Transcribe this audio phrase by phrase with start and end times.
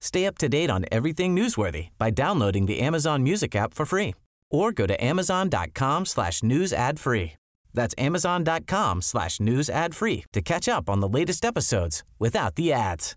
[0.00, 4.14] Stay up to date on everything newsworthy by downloading the Amazon Music app for free
[4.50, 7.32] or go to amazon.com slash news ad free.
[7.72, 12.72] That's amazon.com slash news ad free to catch up on the latest episodes without the
[12.72, 13.16] ads.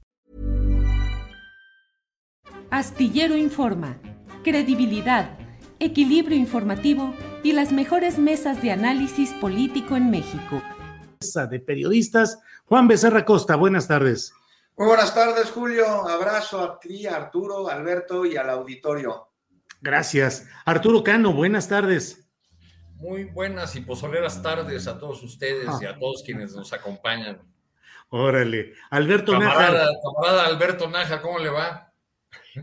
[2.70, 3.98] Astillero Informa,
[4.44, 5.38] credibilidad,
[5.80, 10.62] equilibrio informativo y las mejores mesas de análisis político en México.
[11.50, 14.34] De periodistas, Juan Becerra Costa, buenas tardes.
[14.76, 15.86] Muy buenas tardes, Julio.
[15.86, 19.28] Abrazo a ti, a Arturo, a Alberto y al auditorio.
[19.82, 20.48] Gracias.
[20.66, 22.28] Arturo Cano, buenas tardes.
[22.96, 27.40] Muy buenas y pozoleras tardes a todos ustedes y a todos quienes nos acompañan.
[28.10, 28.74] Órale.
[28.90, 31.94] Alberto camarada, Camarada Alberto Naja, ¿cómo le va?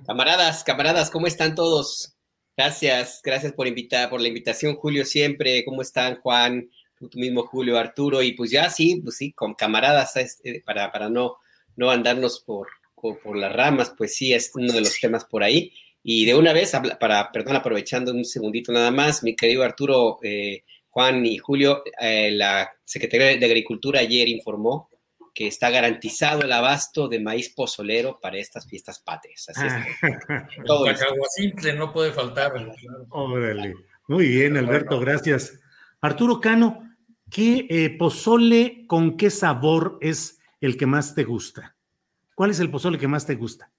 [0.04, 2.16] Camaradas, camaradas, ¿cómo están todos?
[2.56, 5.64] Gracias, gracias por invitar, por la invitación, Julio, siempre.
[5.64, 6.68] ¿Cómo están, Juan?
[6.98, 8.20] Tú mismo, Julio, Arturo.
[8.20, 11.36] Y pues ya sí, pues sí, con camaradas, este, para, para no
[11.80, 15.72] no andarnos por, por, las ramas, pues sí, es uno de los temas por ahí.
[16.02, 20.64] Y de una vez, para, perdón, aprovechando un segundito nada más, mi querido Arturo, eh,
[20.90, 24.90] Juan y Julio, eh, la Secretaría de Agricultura ayer informó
[25.34, 29.48] que está garantizado el abasto de maíz pozolero para estas fiestas patrias.
[29.48, 30.64] Así es.
[30.66, 30.84] todo
[31.34, 32.52] simple no puede faltar.
[33.08, 33.74] Órale.
[34.06, 35.58] Muy bien, Alberto, gracias.
[36.02, 36.82] Arturo Cano,
[37.30, 41.76] ¿qué eh, pozole con qué sabor es el que más te gusta?
[42.34, 43.70] ¿Cuál es el pozole que más te gusta?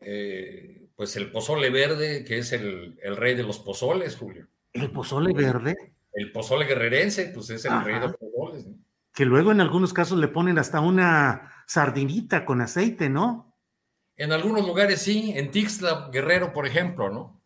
[0.00, 4.46] Eh, pues el pozole verde, que es el, rey de los pozoles, Julio.
[4.72, 5.94] ¿El pozole verde?
[6.12, 8.66] El pozole guerrerense, pues es el rey de los pozoles.
[9.12, 13.56] Que luego en algunos casos le ponen hasta una sardinita con aceite, ¿no?
[14.16, 17.38] En algunos lugares sí, en Tixla Guerrero, por ejemplo, ¿no?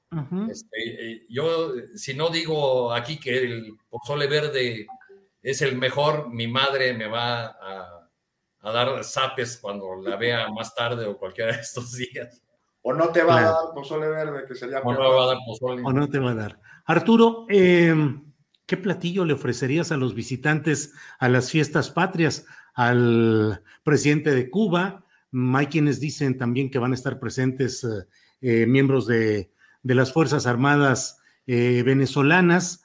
[0.51, 4.87] Este, eh, yo, si no digo aquí que el pozole verde
[5.43, 8.09] es el mejor, mi madre me va a,
[8.63, 12.41] dar zapes cuando la vea más tarde o cualquiera de estos días.
[12.83, 15.37] O no te va a dar pozole verde, que sería O no va a dar
[15.47, 15.83] pozole.
[15.85, 16.61] O no te va a dar.
[16.85, 18.33] Arturo, em,
[18.67, 22.45] ¿qué platillo le ofrecerías a los visitantes a las fiestas patrias?
[22.75, 25.05] Al presidente de Cuba,
[25.55, 28.07] hay quienes dicen también que van a estar presentes eh,
[28.41, 32.82] eh, miembros de, de, las Fuerzas Armadas eh, venezolanas.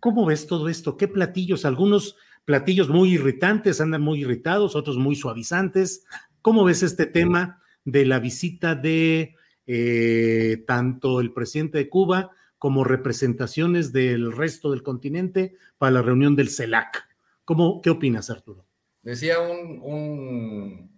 [0.00, 0.96] ¿Cómo ves todo esto?
[0.96, 1.64] ¿Qué platillos?
[1.64, 6.04] Algunos platillos muy irritantes, andan muy irritados, otros muy suavizantes.
[6.40, 9.34] ¿Cómo ves este tema de la visita de
[9.66, 16.36] eh, tanto el presidente de Cuba como representaciones del resto del continente para la reunión
[16.36, 17.08] del CELAC?
[17.44, 18.64] ¿Cómo, ¿Qué opinas, Arturo?
[19.02, 20.90] Decía un,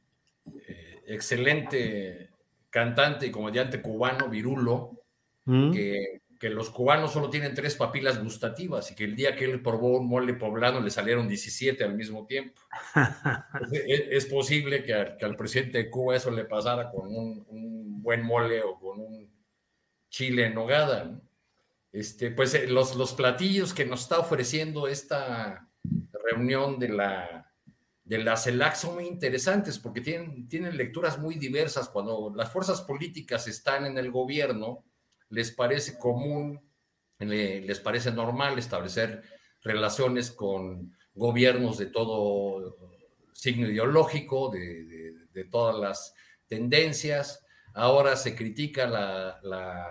[0.66, 2.30] eh, excelente
[2.70, 5.02] cantante y comediante cubano, Virulo,
[5.44, 5.72] mm.
[5.72, 9.62] que que los cubanos solo tienen tres papilas gustativas y que el día que él
[9.62, 12.58] probó un mole poblano le salieron 17 al mismo tiempo.
[13.86, 18.80] es, posible que, al presidente de Cuba eso le pasara con un, buen mole o
[18.80, 19.30] con un
[20.09, 21.20] chile en nogada.
[21.92, 25.68] Este, pues eh, los, los platillos que nos está ofreciendo esta
[26.24, 27.53] reunión de la,
[28.03, 31.91] de la CELAC son muy interesantes porque tienen, tienen lecturas muy diversas.
[31.91, 34.86] Cuando las fuerzas políticas están en el gobierno,
[35.30, 36.60] les parece común,
[37.18, 39.22] les parece normal establecer
[39.62, 42.77] relaciones con gobiernos de todo
[43.32, 46.15] signo ideológico, de, todas las
[46.47, 47.47] tendencias.
[47.72, 49.88] Ahora se critica la,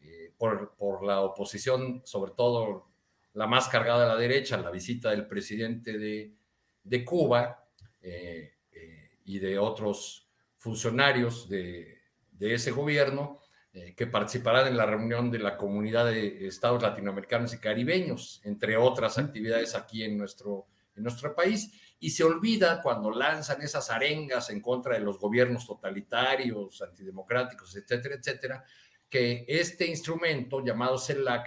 [0.00, 2.88] eh, por, la oposición, sobre todo
[3.34, 7.64] la más cargada de la derecha, la visita del presidente de, Cuba
[8.00, 11.98] eh, eh, y de otros funcionarios de,
[12.40, 13.40] ese gobierno
[13.78, 18.76] eh, que participarán en la reunión de la comunidad de estados latinoamericanos y caribeños, entre
[18.76, 20.66] otras actividades aquí en nuestro,
[20.96, 21.70] en nuestro país.
[22.00, 28.16] Y se olvida cuando lanzan esas arengas en contra de los gobiernos totalitarios, antidemocráticos, etcétera,
[28.16, 28.64] etcétera,
[29.08, 31.46] que este instrumento llamado CELAC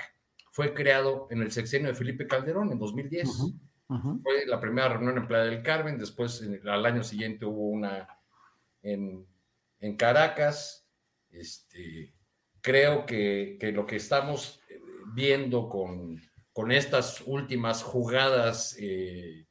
[0.52, 3.30] fue creado en el sexenio de Felipe Calderón en 2010.
[4.24, 8.08] Fue la primera reunión en Playa del Carmen, después al año siguiente hubo una
[8.82, 9.28] en,
[9.98, 10.88] Caracas.
[11.30, 12.14] Este,
[12.62, 14.80] creo que, lo que estamos eh,
[15.14, 16.22] viendo con,
[16.54, 19.48] con estas últimas jugadas eh,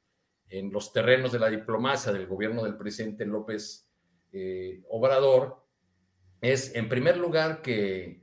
[0.49, 3.89] en los terrenos de la diplomacia del gobierno del presidente López
[4.33, 5.65] eh, Obrador
[6.41, 8.23] es, en primer lugar, que,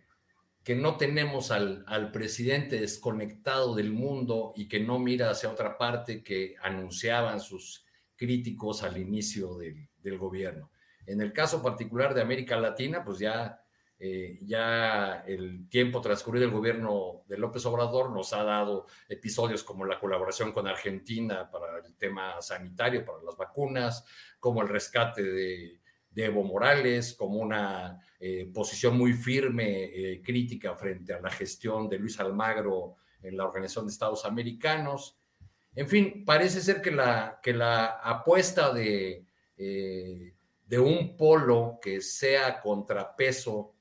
[0.64, 5.78] que no tenemos al, al, presidente desconectado del mundo y que no mira hacia otra
[5.78, 7.86] parte que anunciaban sus
[8.16, 10.72] críticos al inicio del, del gobierno.
[11.06, 13.62] En el caso particular de América Latina, pues ya,
[14.00, 19.86] eh, ya el tiempo transcurrido del gobierno de López Obrador nos ha dado episodios como
[19.86, 24.06] la colaboración con Argentina para el tema sanitario, para las vacunas,
[24.40, 25.82] como el rescate de,
[26.16, 32.00] Evo Morales, como una eh, posición muy firme, eh, crítica frente a la gestión de
[32.00, 35.20] Luis Almagro en la Organización de Estados Americanos.
[35.76, 39.28] En fin, parece ser que la, que la apuesta de,
[40.68, 43.76] de un polo que sea contrapeso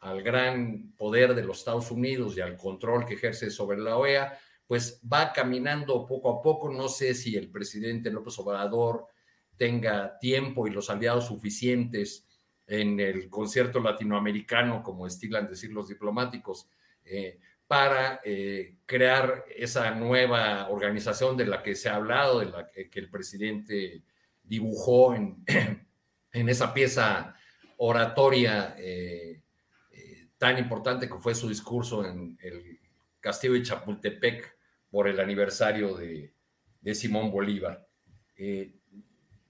[0.00, 4.38] al gran poder de los Estados Unidos y al control que ejerce sobre la OEA,
[4.66, 6.70] pues va caminando poco a poco.
[6.70, 9.06] No sé si el presidente López Obrador
[9.56, 12.26] tenga tiempo y los aliados suficientes
[12.66, 16.68] en el concierto latinoamericano, como estilan decir los diplomáticos,
[17.04, 22.70] eh, para eh, crear esa nueva organización de la que se ha hablado, de la
[22.70, 24.02] que, el presidente
[24.50, 25.44] dibujó en,
[26.32, 27.36] en esa pieza
[27.76, 29.42] oratoria eh,
[30.36, 32.80] tan importante que fue su discurso en el
[33.20, 34.56] castillo de Chapultepec
[34.90, 36.34] por el aniversario de,
[36.80, 37.86] de Simón Bolívar.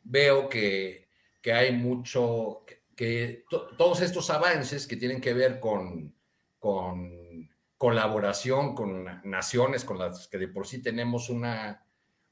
[0.03, 1.09] Veo que,
[1.45, 2.65] hay mucho,
[2.95, 3.45] que,
[3.79, 6.15] todos estos avances que tienen que ver con,
[6.59, 7.49] con
[7.79, 11.87] colaboración con naciones con las que de por sí tenemos una,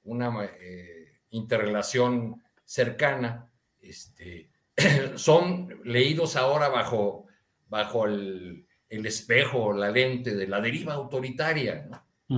[0.05, 3.51] una eh, interrelación cercana,
[3.81, 4.51] este,
[5.17, 7.25] son leídos ahora bajo,
[7.67, 11.89] bajo el, el, espejo, la lente de la deriva autoritaria.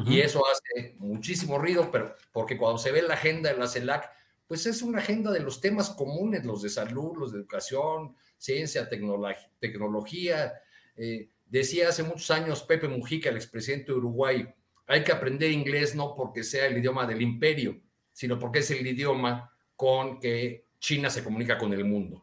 [0.06, 4.09] Y eso hace muchísimo ruido, pero porque cuando se ve la agenda de la CELAC,
[4.47, 8.88] pues es una agenda de los temas comunes, los de salud, los de educación, ciencia,
[8.88, 10.53] tecnología.
[10.94, 14.49] Eh, decía hace muchos años Pepe Mujica, el expresidente de Uruguay,
[14.87, 17.81] hay que aprender inglés no porque sea el idioma del imperio,
[18.12, 22.23] sino porque es el idioma con que China se comunica con el mundo.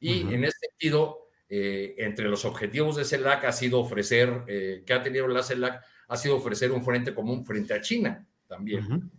[0.00, 4.94] Y en ese sentido, eh, entre los objetivos de CELAC ha sido ofrecer, eh, que
[4.94, 9.10] ha tenido la CELAC, ha sido ofrecer un frente común frente a China también.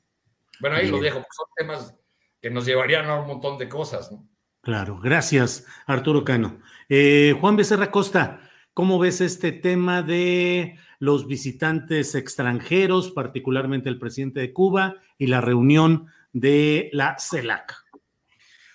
[0.59, 1.95] Bueno, ahí lo dejo, son temas
[2.41, 4.11] que nos llevarían a un montón de cosas.
[4.11, 4.27] ¿no?
[4.61, 6.59] Claro, gracias, Arturo Cano.
[6.89, 14.39] Eh, Juan Becerra Costa, ¿cómo ves este tema de los visitantes extranjeros, particularmente el presidente
[14.39, 17.73] de Cuba y la reunión de la CELAC?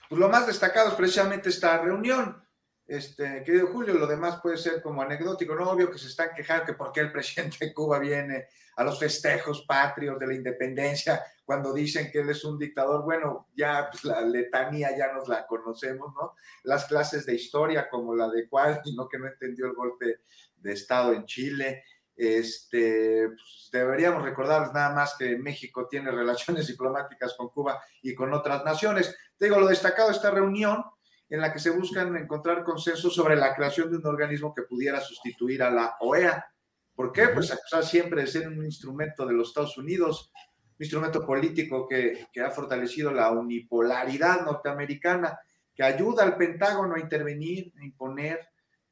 [0.09, 2.43] Pues lo más destacado es precisamente esta reunión.
[2.87, 6.67] Este, querido Julio, lo demás puede ser como anecdótico, no obvio que se están quejando
[6.67, 11.23] que por qué el presidente de Cuba viene a los festejos patrios de la independencia
[11.45, 13.03] cuando dicen que él es un dictador.
[13.05, 16.35] Bueno, ya pues, la letanía ya nos la conocemos, ¿no?
[16.65, 20.21] Las clases de historia como la de cuál, no que no entendió el golpe
[20.57, 21.85] de Estado en Chile.
[22.25, 28.33] Este, pues, deberíamos recordarles nada más que México tiene relaciones diplomáticas con Cuba y con
[28.33, 29.17] otras naciones.
[29.37, 30.85] Te digo, lo destacado de esta reunión
[31.29, 35.01] en la que se buscan encontrar consensos sobre la creación de un organismo que pudiera
[35.01, 36.47] sustituir a la OEA.
[36.95, 37.27] ¿Por qué?
[37.29, 40.31] Pues acusar siempre de ser un instrumento de los Estados Unidos,
[40.79, 45.41] un instrumento político que, que ha fortalecido la unipolaridad norteamericana,
[45.75, 48.49] que ayuda al Pentágono a intervenir, a imponer,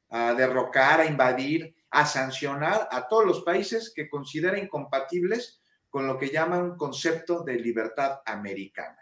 [0.09, 6.17] a derrocar, a invadir, a sancionar a todos los países que considera incompatibles con lo
[6.17, 8.97] que llaman un concepto de libertad americana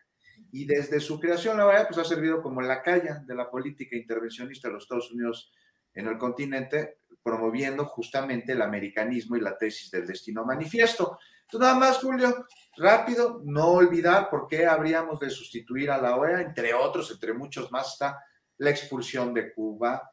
[0.52, 3.96] y desde su creación la OEA pues, ha servido como la calle de la política
[3.96, 5.52] intervencionista de los Estados Unidos
[5.94, 11.20] en el continente, promoviendo justamente el americanismo y la tesis del destino manifiesto.
[11.42, 12.46] Entonces, nada más, Julio,
[12.78, 17.72] rápido, no olvidar por qué habríamos de sustituir a la OEA, entre otros, entre muchos
[17.72, 18.24] más, está
[18.58, 20.12] la expulsión de Cuba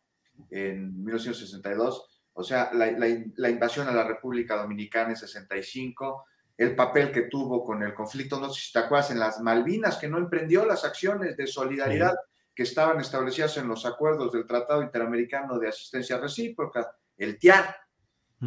[0.50, 6.26] en 1962, o sea, la, la invasión a la República Dominicana en 65,
[6.56, 9.96] el papel que tuvo con el conflicto, no sé si te acuerdas, en las Malvinas,
[9.96, 12.14] que no emprendió las acciones de solidaridad
[12.54, 17.76] que estaban establecidas en los acuerdos del Tratado Interamericano de Asistencia Recíproca, el TIAR.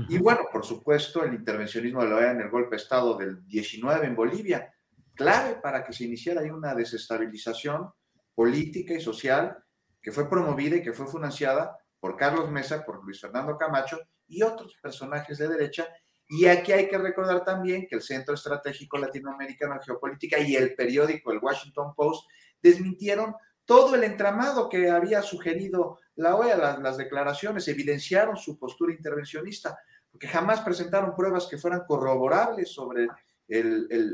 [0.07, 3.45] Y bueno, por supuesto, el intervencionismo de la OEA en el golpe de Estado del
[3.47, 4.73] 19 en Bolivia,
[5.15, 7.91] clave para que se iniciara ahí una desestabilización
[8.33, 9.63] política y social
[10.01, 14.41] que fue promovida y que fue financiada por Carlos Mesa, por Luis Fernando Camacho y
[14.43, 15.87] otros personajes de derecha.
[16.27, 20.75] Y aquí hay que recordar también que el Centro Estratégico Latinoamericano de Geopolítica y el
[20.75, 22.29] periódico, el Washington Post,
[22.61, 29.77] desmintieron todo el entramado que había sugerido la OEA, las, declaraciones, evidenciaron su postura intervencionista,
[30.11, 33.07] porque jamás presentaron pruebas que fueran corroborables sobre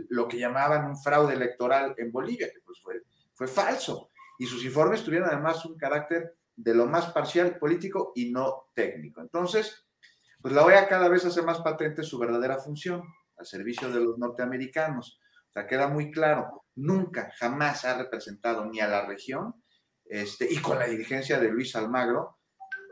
[0.10, 4.10] lo que llamaban un fraude electoral en Bolivia, que pues fue, fue falso.
[4.38, 9.21] Y sus informes tuvieron además un carácter de lo más parcial, político y no técnico.
[9.21, 9.85] Entonces,
[10.41, 13.03] pues la OEA cada vez hace más patente su verdadera función
[13.38, 15.19] al servicio de los norteamericanos.
[15.50, 19.55] O sea, queda muy claro, nunca, jamás ha representado ni a la región,
[20.05, 22.38] este, y con la dirigencia de Luis Almagro,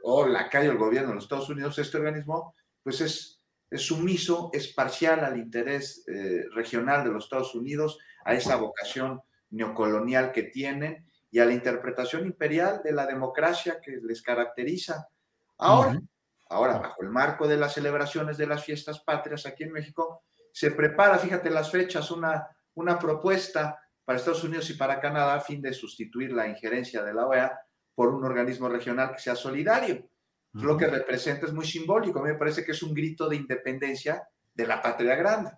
[0.04, 4.50] o la calle del gobierno de los Estados Unidos, este organismo, pues es, es sumiso,
[4.52, 10.44] es parcial al interés eh, regional de los Estados Unidos, a esa vocación neocolonial que
[10.44, 15.10] tienen y a la interpretación imperial de la democracia que les caracteriza.
[15.58, 16.00] Ahora,
[16.48, 20.24] ahora, bajo el marco de las celebraciones de las fiestas patrias aquí en México,
[20.54, 25.42] se prepara, fíjate las fechas, una una propuesta para Estados Unidos y para Canadá a
[25.42, 27.60] fin de sustituir la injerencia de la OEA
[27.96, 30.10] por un organismo regional que sea solidario.
[30.54, 32.20] Lo que representa es muy simbólico.
[32.20, 35.52] A mí me parece que es un grito de independencia de la patria grande.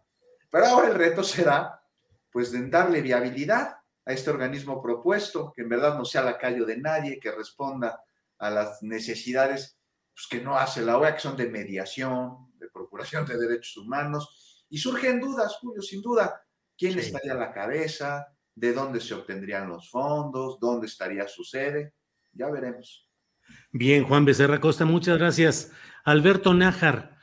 [0.49, 1.81] Pero ahora el reto será,
[2.31, 6.77] pues, de darle viabilidad a este organismo propuesto, que en verdad no sea lacayo de
[6.77, 7.99] nadie, que responda
[8.37, 9.79] a las necesidades
[10.13, 14.65] pues, que no hace la OEA, que son de mediación, de procuración de derechos humanos.
[14.69, 16.41] Y surgen dudas, Julio, sin duda
[16.77, 21.93] quién estaría a la cabeza, de dónde se obtendrían los fondos, dónde estaría su sede.
[22.31, 23.09] Ya veremos.
[23.71, 25.71] Bien, Juan Becerra Costa, muchas gracias.
[26.03, 27.17] Alberto Nájar,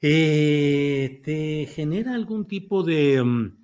[0.00, 3.57] eh, ¿te genera algún tipo de, mm,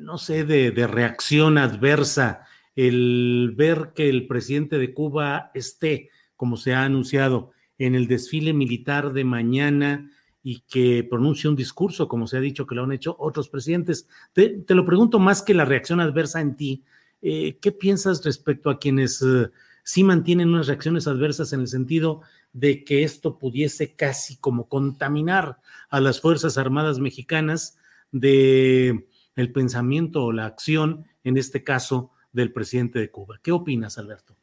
[0.00, 6.56] no sé, de, de reacción adversa el ver que el presidente de Cuba esté, como
[6.56, 10.10] se ha anunciado, en el desfile militar de mañana?
[10.48, 14.06] y que pronuncie un discurso, como se ha dicho que lo han hecho otros presidentes.
[14.32, 16.84] Te, lo pregunto más que la reacción adversa en ti.
[17.20, 19.50] Eh, ¿Qué piensas respecto a quienes eh,
[19.82, 22.20] sí mantienen unas reacciones adversas en el sentido
[22.52, 27.76] de que esto pudiese casi como contaminar a las Fuerzas Armadas mexicanas
[28.12, 33.38] de el pensamiento o la acción, en este caso, del presidente de Cuba?
[33.42, 34.36] ¿Qué opinas, Alberto?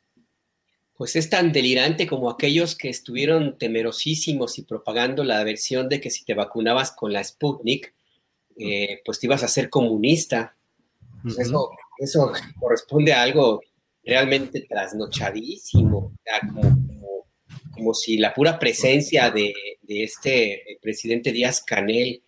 [0.95, 6.09] pues es tan delirante como aquellos que estuvieron temerosísimos y propagando la versión de que
[6.09, 7.93] si te vacunabas con la Sputnik,
[8.57, 10.55] eh, pues te ibas a ser comunista.
[11.23, 13.61] Pues eso, eso corresponde a algo
[14.03, 16.13] realmente trasnochadísimo,
[17.75, 19.53] como, si la pura presencia de,
[19.87, 22.21] este presidente Díaz Canel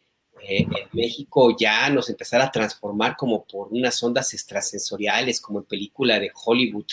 [0.47, 5.65] eh, en México ya nos empezara a transformar como por unas ondas extrasensoriales, como en
[5.65, 6.85] película de Hollywood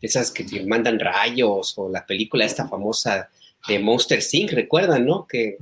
[0.00, 3.28] esas que te mandan rayos, o la película esta famosa
[3.68, 5.26] de Monster Inc., recuerdan, ¿no?
[5.26, 5.56] Que,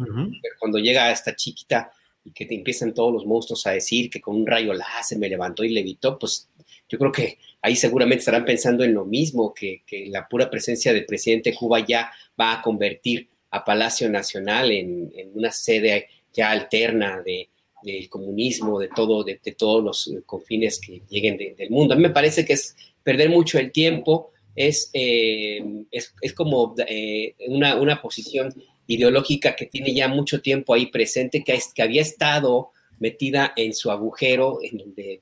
[0.59, 1.93] cuando llega esta chiquita
[2.25, 5.29] y que te empiezan todos los monstruos a decir que con un rayo láser me
[5.29, 6.49] levantó y levitó, pues
[6.89, 11.07] yo creo que ahí seguramente estarán pensando en lo mismo, que, la pura presencia del
[11.07, 17.21] presidente de Cuba ya va a convertir a Palacio Nacional en, una sede ya alterna
[17.21, 17.49] de,
[17.83, 21.95] del comunismo, de todo, de, todos los confines que lleguen del mundo.
[21.95, 27.35] A mí me parece que es perder mucho el tiempo, es, eh, es, como eh,
[27.49, 28.55] una, posición
[28.87, 33.91] ideológica que tiene ya mucho tiempo ahí presente, que, que había estado metida en su
[33.91, 35.21] agujero, en donde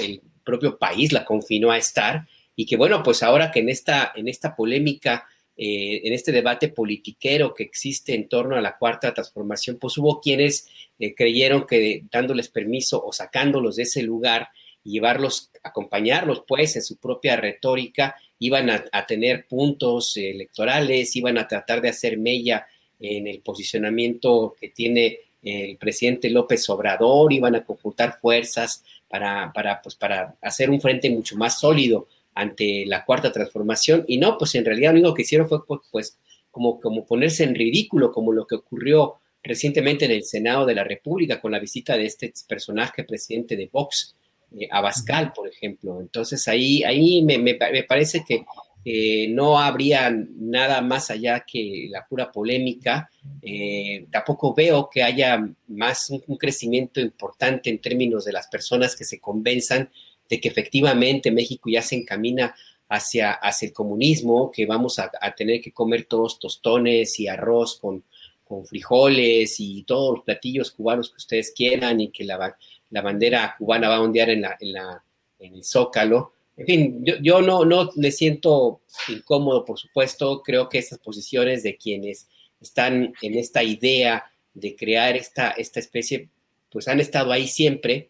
[0.00, 4.12] el propio país la confinó a estar, y que bueno, pues ahora que en esta,
[4.14, 9.12] en esta polémica, eh, en este debate politiquero que existe en torno a la cuarta
[9.12, 10.68] transformación, pues hubo quienes
[11.16, 14.50] creyeron que dándoles permiso o sacándolos de ese lugar,
[14.84, 21.80] llevarlos, acompañarlos pues en su propia retórica, iban a, tener puntos electorales, iban a tratar
[21.80, 22.66] de hacer mella
[22.98, 29.80] en el posicionamiento que tiene el presidente López Obrador, iban a conjuntar fuerzas para, para,
[29.80, 34.04] pues, para hacer un frente mucho más sólido ante la cuarta transformación.
[34.08, 35.60] Y no, pues en realidad lo único que hicieron fue
[35.90, 36.18] pues
[36.50, 40.84] como, como ponerse en ridículo, como lo que ocurrió recientemente en el Senado de la
[40.84, 44.14] República con la visita de este personaje presidente de Vox,
[44.58, 46.00] eh, Abascal, por ejemplo.
[46.00, 48.44] Entonces ahí, ahí me, me, parece que
[48.84, 53.10] eh, no habría nada más allá que la pura polémica.
[53.40, 59.04] Eh, tampoco veo que haya más un, crecimiento importante en términos de las personas que
[59.04, 59.90] se convenzan
[60.32, 62.54] de que efectivamente México ya se encamina
[62.88, 68.02] hacia, hacia el comunismo, que vamos a, tener que comer todos tostones y arroz con,
[68.42, 72.56] con, frijoles y todos los platillos cubanos que ustedes quieran y que la,
[72.88, 75.04] la bandera cubana va a ondear en, la, en, la,
[75.38, 76.32] en el zócalo.
[76.56, 80.40] En fin, yo, yo, no, no me siento incómodo, por supuesto.
[80.42, 82.26] Creo que estas posiciones de quienes
[82.58, 84.24] están en esta idea
[84.54, 86.30] de crear esta, esta especie,
[86.70, 88.08] pues han estado ahí siempre.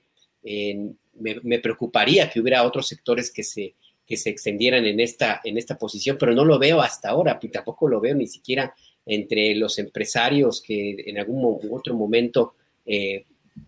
[1.15, 3.75] Me, me, preocuparía que hubiera otros sectores que se,
[4.07, 7.49] que se extendieran en esta, en esta posición, pero no lo veo hasta ahora, y
[7.49, 8.75] tampoco lo veo ni siquiera
[9.07, 12.55] entre los empresarios que en algún otro momento
[12.87, 13.25] eh,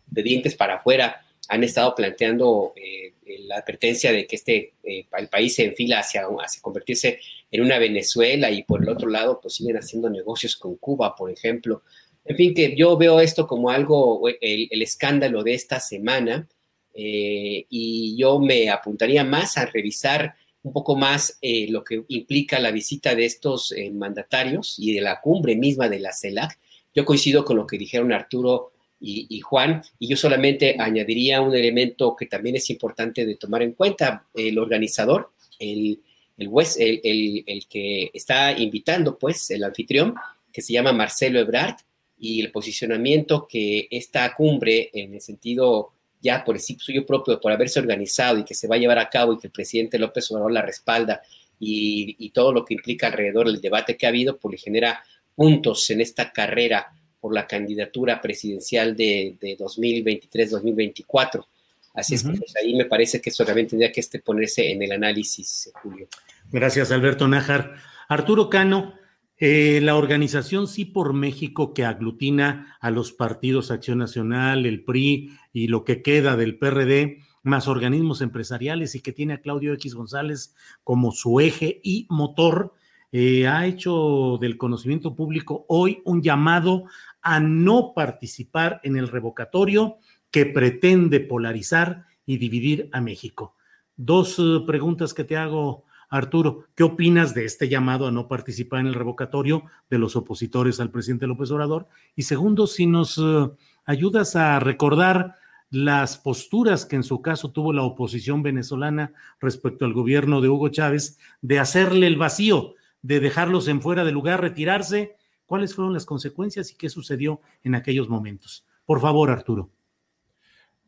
[0.07, 3.13] de dientes para afuera han estado planteando eh,
[3.47, 7.21] la advertencia de que este eh, el país se enfila hacia, hacia convertirse
[7.51, 11.31] en una Venezuela y por el otro lado pues siguen haciendo negocios con Cuba, por
[11.31, 11.83] ejemplo.
[12.25, 16.49] En fin, que yo veo esto como algo, el, el escándalo de esta semana,
[16.95, 22.59] eh, y yo me apuntaría más a revisar un poco más eh, lo que implica
[22.59, 26.59] la visita de estos eh, mandatarios y de la cumbre misma de la CELAC.
[26.95, 28.73] Yo coincido con lo que dijeron Arturo
[29.07, 33.73] y, Juan, y yo solamente añadiría un elemento que también es importante de tomar en
[33.73, 36.01] cuenta, el organizador, el,
[36.39, 40.15] el, el, el que está invitando, pues, el anfitrión,
[40.51, 41.77] que se llama Marcelo Ebrard,
[42.19, 45.93] y el posicionamiento que esta cumbre, en el sentido
[46.25, 49.11] ya por el suyo propio, por haberse organizado y que se va a llevar a
[49.11, 51.21] cabo y que el presidente López Obrador la respalda
[51.61, 55.05] y, todo lo que implica alrededor del debate que ha habido, pues le genera
[55.35, 61.47] puntos en esta carrera por la candidatura presidencial de, 2023-2024.
[61.95, 64.83] Así es que pues, ahí me parece que eso realmente tendría que este ponerse en
[64.83, 66.09] el análisis, Julio.
[66.51, 67.77] Gracias, Alberto Nájar.
[68.09, 68.95] Arturo Cano,
[69.37, 75.31] eh, la organización Sí por México, que aglutina a los partidos Acción Nacional, el PRI
[75.53, 79.95] y lo que queda del PRD, más organismos empresariales y que tiene a Claudio X
[79.95, 82.75] González como su eje y motor,
[83.13, 86.85] eh, ha hecho del conocimiento público hoy un llamado
[87.23, 89.99] a no participar en el revocatorio
[90.31, 93.55] que pretende polarizar y dividir a México.
[93.97, 98.79] Dos eh, preguntas que te hago, Arturo, ¿qué opinas de este llamado a no participar
[98.79, 101.89] en el revocatorio de los opositores al presidente López Obrador?
[102.15, 103.51] Y segundo, si nos eh,
[103.85, 105.35] ayudas a recordar
[105.71, 110.69] las posturas que en su caso tuvo la oposición venezolana respecto al gobierno de Hugo
[110.69, 115.17] Chávez de hacerle el vacío, de dejarlos en fuera de lugar, retirarse.
[115.47, 118.65] ¿Cuáles fueron las consecuencias y qué sucedió en aquellos momentos?
[118.87, 119.69] Por favor, Arturo.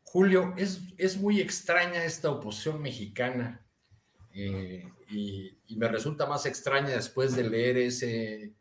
[0.03, 3.61] Julio, es, es muy extraña esta oposición mexicana
[4.33, 8.53] eh, y, me resulta más extraña después de leer ese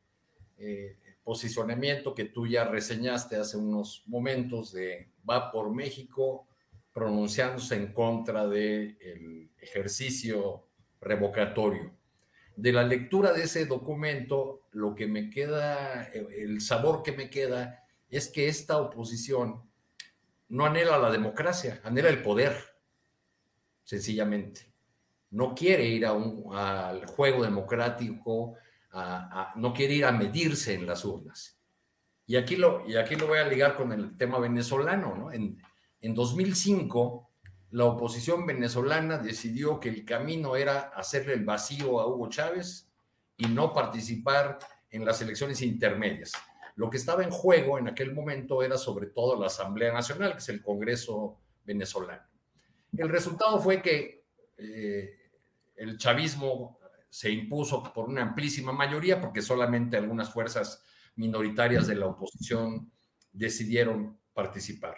[0.59, 6.47] eh, posicionamiento que tú ya reseñaste hace unos momentos de va por México
[6.93, 10.67] pronunciándose en contra del ejercicio
[11.01, 11.93] revocatorio.
[12.55, 17.85] De la lectura de ese documento, lo que me queda, el sabor que me queda
[18.09, 19.63] es que esta oposición
[20.49, 22.57] no anhela la democracia, anhela el poder,
[23.85, 24.76] sencillamente
[25.37, 28.55] no quiere ir a un, al juego democrático,
[29.57, 31.59] no quiere ir a medirse en las urnas.
[32.27, 35.15] Y aquí, lo, y aquí lo voy a ligar con el tema venezolano.
[35.15, 35.31] ¿no?
[35.31, 35.63] En,
[36.01, 37.29] en 2005,
[37.73, 42.91] la oposición venezolana decidió que el camino era hacerle el vacío a Hugo Chávez
[43.37, 44.59] y no participar
[44.91, 46.33] en las elecciones intermedias.
[46.77, 50.39] Lo que estaba en juego en aquel momento era sobre todo la Asamblea Nacional, que
[50.39, 52.23] es el Congreso venezolano.
[52.97, 54.25] El resultado fue que
[54.57, 55.26] eh,
[55.77, 60.83] el chavismo se impuso por una amplísima mayoría porque solamente algunas fuerzas
[61.15, 62.93] minoritarias de la oposición
[63.33, 64.97] decidieron participar.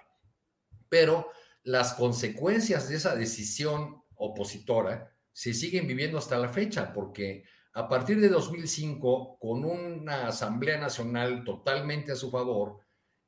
[0.88, 1.30] Pero
[1.62, 8.20] las consecuencias de esa decisión opositora se siguen viviendo hasta la fecha, porque a partir
[8.20, 12.80] de 2005, con una Asamblea Nacional totalmente a su favor,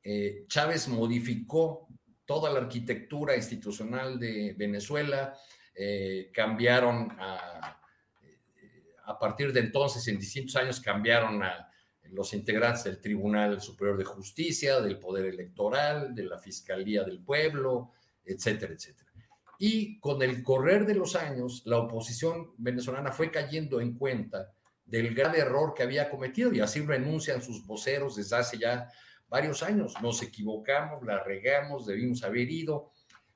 [0.03, 1.89] eh, Chávez modificó
[2.25, 5.37] toda la arquitectura institucional de Venezuela,
[5.75, 7.81] eh, cambiaron a,
[9.05, 11.71] a, partir de entonces, en distintos años, cambiaron a
[12.11, 17.93] los integrantes del Tribunal Superior de Justicia, del Poder Electoral, de la Fiscalía del Pueblo,
[18.25, 19.11] etcétera, etcétera.
[19.59, 24.53] Y con el correr de los años, la oposición venezolana fue cayendo en cuenta
[24.87, 28.91] del grave error que había cometido y así renuncian sus voceros desde hace ya
[29.29, 29.95] varios años.
[30.03, 32.91] Nos equivocamos, la regamos, debimos haber ido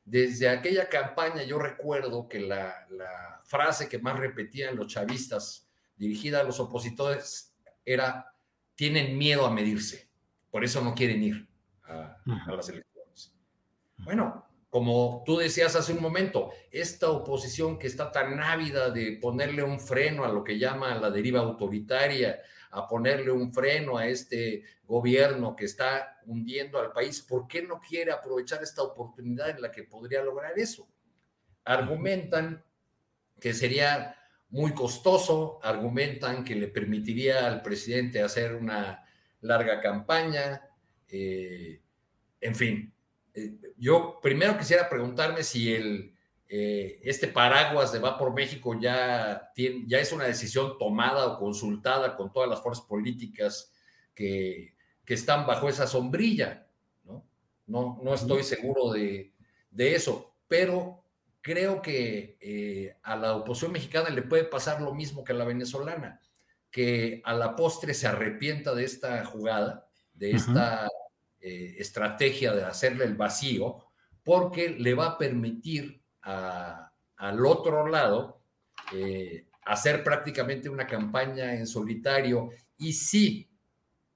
[0.05, 2.87] desde aquella campaña yo recuerdo que la,
[3.47, 8.35] frase que más repetían los chavistas dirigida a los opositores era,
[8.75, 10.09] tienen miedo a medirse,
[10.51, 11.47] por eso no quieren ir
[11.85, 12.17] a,
[12.49, 13.35] las elecciones.
[13.99, 19.62] Bueno, como tú decías hace un momento, esta oposición que está tan ávida de ponerle
[19.62, 22.40] un freno a lo que llama la deriva autoritaria,
[22.75, 27.81] a ponerle un freno a este gobierno que está hundiendo al país, ¿por qué no
[27.81, 30.89] quiere aprovechar esta oportunidad en la que podría lograr eso?
[31.65, 32.65] Argumentan
[33.41, 34.17] que sería
[34.51, 39.05] muy costoso, argumentan que le permitiría al presidente hacer una
[39.41, 40.63] larga campaña,
[41.09, 41.81] eh,
[42.41, 42.95] en fin.
[43.35, 46.13] Eh, yo primero quisiera preguntarme si el,
[46.57, 51.37] eh, este paraguas de Va por México ya, tiene, ya es una decisión tomada o
[51.37, 53.73] consultada con todas las fuerzas políticas
[54.14, 56.69] que, que están bajo esa sombrilla.
[57.03, 57.27] No,
[57.67, 59.35] no, no estoy seguro de,
[59.69, 61.03] de eso, pero
[61.40, 65.45] creo que eh, a la oposición mexicana le puede pasar lo mismo que a la
[65.45, 66.21] venezolana,
[66.71, 70.87] que a la postre se arrepienta de esta jugada, de esta
[71.40, 73.88] eh, estrategia de hacerle el vacío,
[74.23, 78.41] porque le va a permitir al otro lado
[78.93, 83.49] eh, hacer prácticamente una campaña en solitario y sí,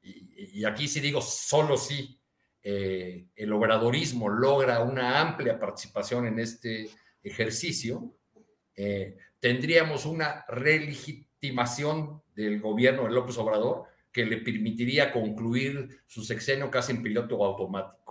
[0.03, 2.19] y, aquí sí digo solo sí,
[2.63, 6.91] el obradorismo logra una amplia participación en este
[7.23, 8.15] ejercicio,
[8.75, 16.71] eh, tendríamos una relegitimación del gobierno de López Obrador que le permitiría concluir su sexenio
[16.71, 18.08] casi en piloto automático.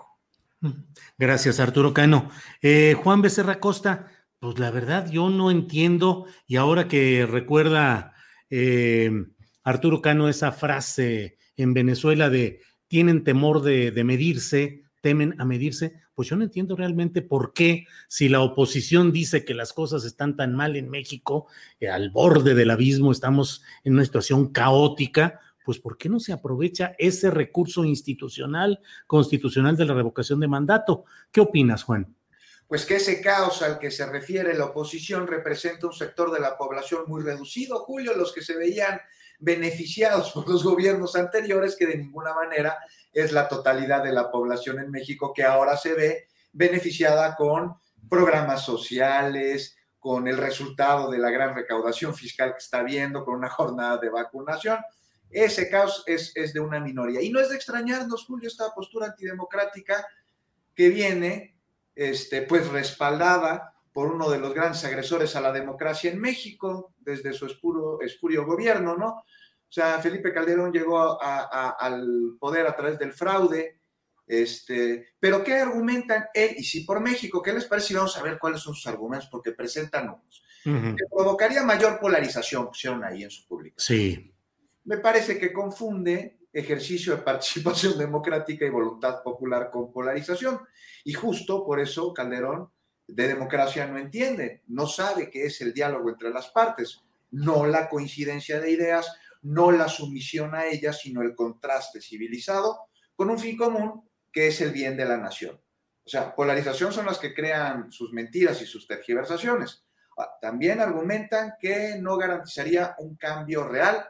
[1.18, 2.30] Gracias, Arturo Cano.
[2.62, 4.08] Eh, Juan Becerra Costa,
[4.40, 8.14] pues la verdad yo no entiendo, y ahora que recuerda
[8.50, 9.12] eh,
[9.64, 15.94] Arturo Cano esa frase en Venezuela de tienen temor de, de medirse, temen a medirse,
[16.18, 20.36] pues yo no entiendo realmente por qué, si la oposición dice que las cosas están
[20.36, 21.48] tan mal en México,
[21.80, 26.32] eh, al borde del abismo, estamos en una situación caótica, pues ¿por qué no se
[26.32, 31.04] aprovecha ese recurso institucional, constitucional de la revocación de mandato?
[31.30, 32.16] ¿Qué opinas, Juan?
[32.70, 36.58] Pues que ese caos al que se refiere la oposición representa un sector de la
[36.58, 39.02] población muy reducido, Julio, los que se veían
[39.40, 42.78] beneficiados por los gobiernos anteriores, que de ninguna manera
[43.12, 47.76] es la totalidad de la población en México que ahora se ve beneficiada con
[48.10, 53.50] programas sociales, con el resultado de la gran recaudación fiscal que está viendo, con una
[53.50, 54.80] jornada de vacunación.
[55.30, 57.22] Ese caos es, es de una minoría.
[57.22, 60.06] Y no es de extrañarnos, Julio, esta postura antidemocrática
[60.74, 61.58] que viene,
[61.96, 67.34] este, pues respaldada por uno de los grandes agresores a la democracia en México desde
[67.34, 69.08] su espurio, espurio gobierno, ¿no?
[69.08, 73.82] O sea, Felipe Calderón llegó al poder a través del fraude,
[74.26, 77.42] este, pero ¿qué argumentan él y si por México?
[77.42, 77.94] ¿Qué les parece?
[77.94, 80.44] Y vamos a ver cuáles son sus argumentos, porque presentan unos.
[80.64, 83.98] Que provocaría mayor polarización, pusieron ahí en su publicación.
[83.98, 84.34] Sí.
[84.88, 90.62] Me parece que confunde ejercicio de participación democrática y voluntad popular con polarización.
[91.04, 92.72] Y justo por eso Calderón
[93.06, 97.88] de democracia no entiende, no sabe qué es el diálogo entre las partes, no la
[97.88, 103.58] coincidencia de ideas, no la sumisión a ellas, sino el contraste civilizado con un fin
[103.58, 105.60] común que es el bien de la nación.
[106.06, 109.86] O sea, polarización son las que crean sus mentiras y sus tergiversaciones.
[110.18, 114.06] Ah, también argumentan que no garantizaría un cambio real,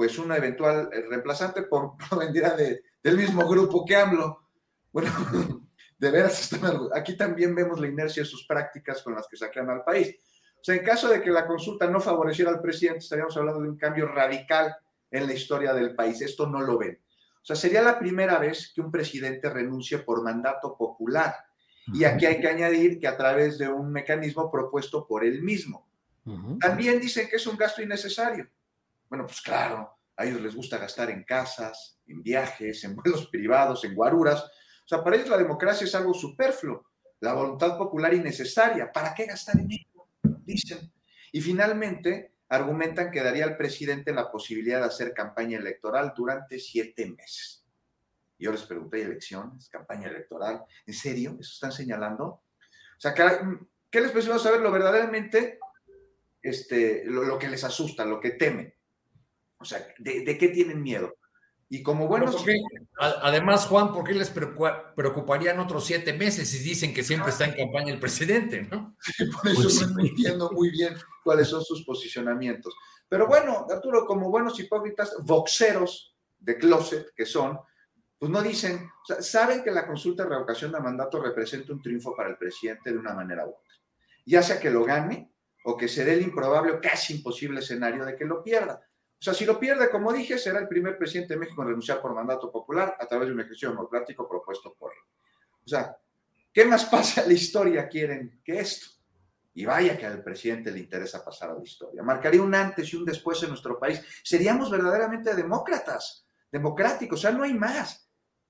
[0.00, 4.48] pues una eventual eh, reemplazante por vendría de, del mismo grupo que AMLO.
[4.90, 5.10] Bueno,
[5.98, 6.48] de veras,
[6.94, 10.16] aquí también vemos la inercia de sus prácticas con las que sacan al país.
[10.54, 13.68] O sea, en caso de que la consulta no favoreciera al presidente, estaríamos hablando de
[13.68, 14.74] un cambio radical
[15.10, 16.22] en la historia del país.
[16.22, 16.98] Esto no lo ven.
[17.34, 21.34] O sea, sería la primera vez que un presidente renuncie por mandato popular.
[21.92, 25.86] Y aquí hay que añadir que a través de un mecanismo propuesto por él mismo.
[26.58, 28.48] También dicen que es un gasto innecesario.
[29.10, 33.84] Bueno, pues claro, a ellos les gusta gastar en casas, en viajes, en vuelos privados,
[33.84, 34.42] en guaruras.
[34.42, 36.86] O sea, para ellos la democracia es algo superfluo,
[37.20, 38.90] la voluntad popular innecesaria.
[38.90, 39.68] ¿Para qué gastar en
[40.44, 40.92] dicen.
[41.32, 47.06] Y finalmente, argumentan que daría al presidente la posibilidad de hacer campaña electoral durante siete
[47.06, 47.64] meses.
[48.38, 49.68] Yo les pregunté, ¿elecciones?
[49.68, 50.64] ¿Campaña electoral?
[50.86, 51.36] ¿En serio?
[51.38, 52.24] ¿Eso están señalando?
[52.24, 52.42] O
[52.98, 55.58] sea, ¿qué les a saber lo verdaderamente,
[56.42, 58.74] este, lo, que les asusta, lo que temen?
[59.60, 61.14] O sea, de qué tienen miedo?
[61.72, 62.44] Y como buenos...
[62.98, 67.54] además, Juan, ¿por qué les preocuparían otros siete meses si dicen que siempre está en
[67.54, 68.96] campaña el presidente, no?
[69.40, 72.74] por eso pues no entiendo muy bien cuáles son sus posicionamientos.
[73.08, 77.60] Pero bueno, Arturo, como buenos hipócritas, voxeros de closet que son,
[78.18, 81.80] pues no dicen, o sea, saben que la consulta de revocación de mandato representa un
[81.80, 83.74] triunfo para el presidente de una manera u otra.
[84.26, 85.30] Ya sea que lo gane
[85.64, 88.82] o que se dé el improbable o casi imposible escenario de que lo pierda.
[89.20, 92.00] O sea, si lo pierde, como dije, será el primer presidente de México en renunciar
[92.00, 94.98] por mandato popular a través de un ejercicio democrático propuesto por él.
[95.64, 95.94] O sea,
[96.52, 98.86] ¿Qué más pasa en la historia quieren que esto?
[99.52, 102.02] Y vaya que al presidente le interesa pasar a la historia.
[102.02, 104.00] Marcaría un antes y un después en nuestro país.
[104.22, 108.08] Seríamos verdaderamente demócratas, democráticos, o sea, no hay más.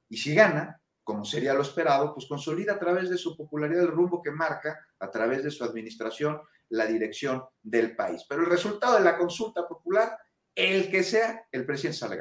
[0.09, 3.90] Y si gana, como sería lo esperado, pues consolida a través de su popularidad el
[3.90, 8.24] rumbo que marca, a través de su administración, la dirección del país.
[8.28, 10.16] Pero el resultado de la consulta popular,
[10.61, 12.18] el que sea, el presidente sale.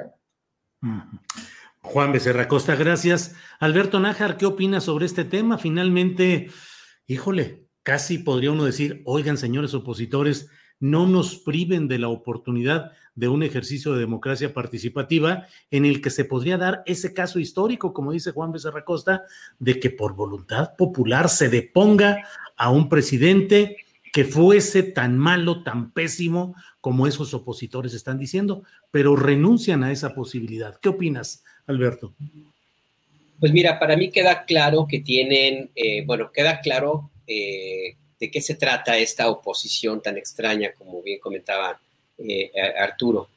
[1.81, 3.35] Juan Becerra Costa, gracias.
[3.59, 5.57] Alberto Nájar, ¿qué opina sobre este tema?
[5.57, 6.49] Finalmente,
[7.07, 10.49] híjole, casi podría uno decir, oigan, señores opositores,
[10.79, 16.09] no nos priven de la oportunidad de un ejercicio de democracia participativa en el que
[16.09, 19.23] se podría dar ese caso histórico, como dice Juan Becerra Costa,
[19.59, 22.25] de que por voluntad popular se deponga
[22.55, 23.77] a un presidente
[24.11, 30.13] que fuese tan malo, tan pésimo como esos opositores están diciendo, pero renuncian a esa
[30.15, 30.79] posibilidad.
[30.79, 32.13] ¿Qué opinas, Alberto?
[33.39, 38.41] Pues mira, para mí queda claro que tienen, eh, bueno, queda claro eh, de qué
[38.41, 41.79] se trata esta oposición tan extraña, como bien comentaba
[42.17, 43.29] eh, Arturo,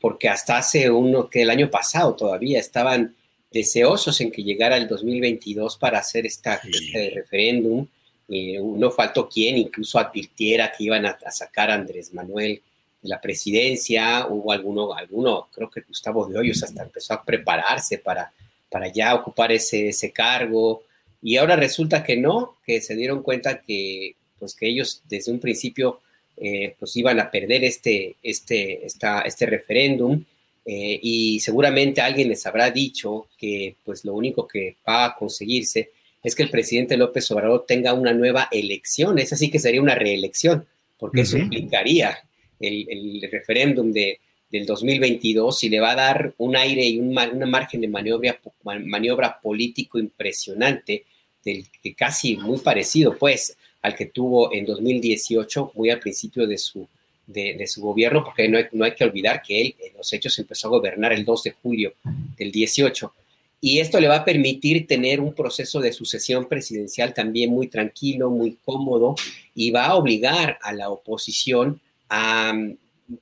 [0.00, 3.16] porque hasta hace uno, que el año pasado todavía estaban
[3.50, 7.86] deseosos en que llegara el 2022 para hacer esta, este referéndum
[8.28, 12.60] eh, no faltó quien incluso advirtiera que iban a, sacar a Andrés Manuel
[13.00, 17.98] de la presidencia, hubo alguno, alguno, creo que Gustavo de Hoyos hasta empezó a prepararse
[17.98, 18.32] para,
[18.68, 20.82] para ya ocupar ese, ese cargo,
[21.22, 25.40] y ahora resulta que no, que se dieron cuenta que, pues que ellos desde un
[25.40, 26.00] principio
[26.36, 30.22] eh, pues iban a perder este, este, esta, este referéndum,
[30.66, 35.92] eh, y seguramente alguien les habrá dicho que pues lo único que va a conseguirse
[36.22, 39.18] es que el presidente López Obrador tenga una nueva elección.
[39.18, 40.66] Es así que sería una reelección,
[40.98, 42.18] porque eso implicaría
[42.58, 44.18] el, referéndum de,
[44.50, 48.40] del 2022 y le va a dar un aire y un, una margen de maniobra,
[48.64, 51.04] maniobra político impresionante,
[51.44, 56.58] del que casi muy parecido, pues, al que tuvo en 2018, muy al principio de
[56.58, 56.86] su,
[57.26, 60.36] de, su gobierno, porque no hay, no hay, que olvidar que él en los hechos
[60.38, 61.94] empezó a gobernar el 2 de julio
[62.36, 63.12] del 18
[63.60, 68.30] y esto le va a permitir tener un proceso de sucesión presidencial también muy tranquilo,
[68.30, 69.16] muy cómodo
[69.54, 72.52] y va a obligar a la oposición a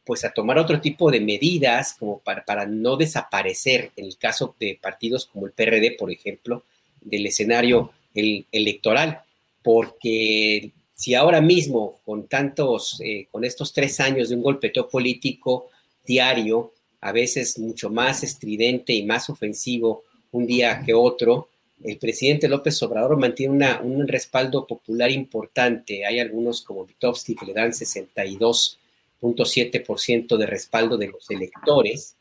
[0.05, 4.55] pues a tomar otro tipo de medidas como para, para no desaparecer en el caso
[4.59, 6.65] de partidos como el PRD, por ejemplo,
[7.01, 9.21] del escenario electoral,
[9.63, 15.69] porque si ahora mismo con tantos, eh, con estos tres años de un golpeteo político
[16.05, 20.03] diario, a veces mucho más estridente y más ofensivo
[20.37, 21.49] un día que otro.
[21.83, 26.07] El presidente López Obrador mantiene un respaldo popular importante.
[26.07, 32.15] Hay algunos como Vitovsky que le dan 62.7% de respaldo de los electores.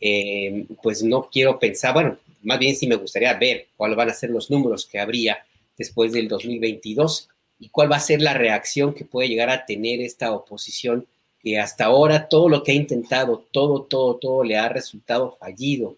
[0.00, 4.14] Eh, pues no quiero pensar, bueno, más bien sí me gustaría ver cuáles van a
[4.14, 5.44] ser los números que habría
[5.76, 7.28] después del 2022
[7.60, 11.06] y cuál va a ser la reacción que puede llegar a tener esta oposición
[11.42, 15.96] que hasta ahora todo lo que ha intentado, todo, todo, todo le ha resultado fallido.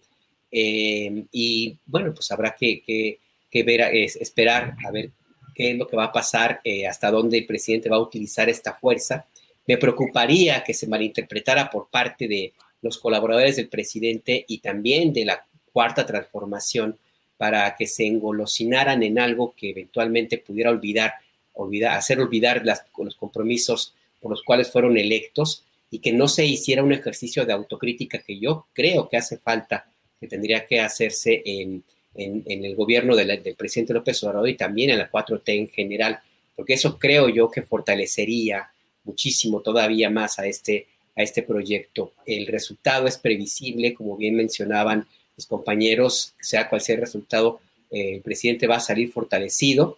[0.51, 3.19] Eh, y bueno, pues habrá que,
[3.53, 5.11] ver, esperar a ver
[5.55, 8.49] qué es lo que va a pasar, eh, hasta dónde el presidente va a utilizar
[8.49, 9.25] esta fuerza.
[9.67, 15.25] Me preocuparía que se malinterpretara por parte de los colaboradores del presidente y también de
[15.25, 16.97] la cuarta transformación
[17.37, 21.13] para que se engolosinaran en algo que eventualmente pudiera olvidar,
[21.53, 26.83] olvidar hacer olvidar los compromisos por los cuales fueron electos y que no se hiciera
[26.83, 29.90] un ejercicio de autocrítica que yo creo que hace falta
[30.21, 35.09] que tendría que hacerse en, el gobierno del presidente López Obrador y también en la
[35.09, 36.19] 4T en general,
[36.55, 38.69] porque eso creo yo que fortalecería
[39.05, 42.13] muchísimo todavía más a este, a este proyecto.
[42.25, 48.15] El resultado es previsible, como bien mencionaban mis compañeros, sea cual sea el resultado, eh,
[48.15, 49.97] el presidente va a salir fortalecido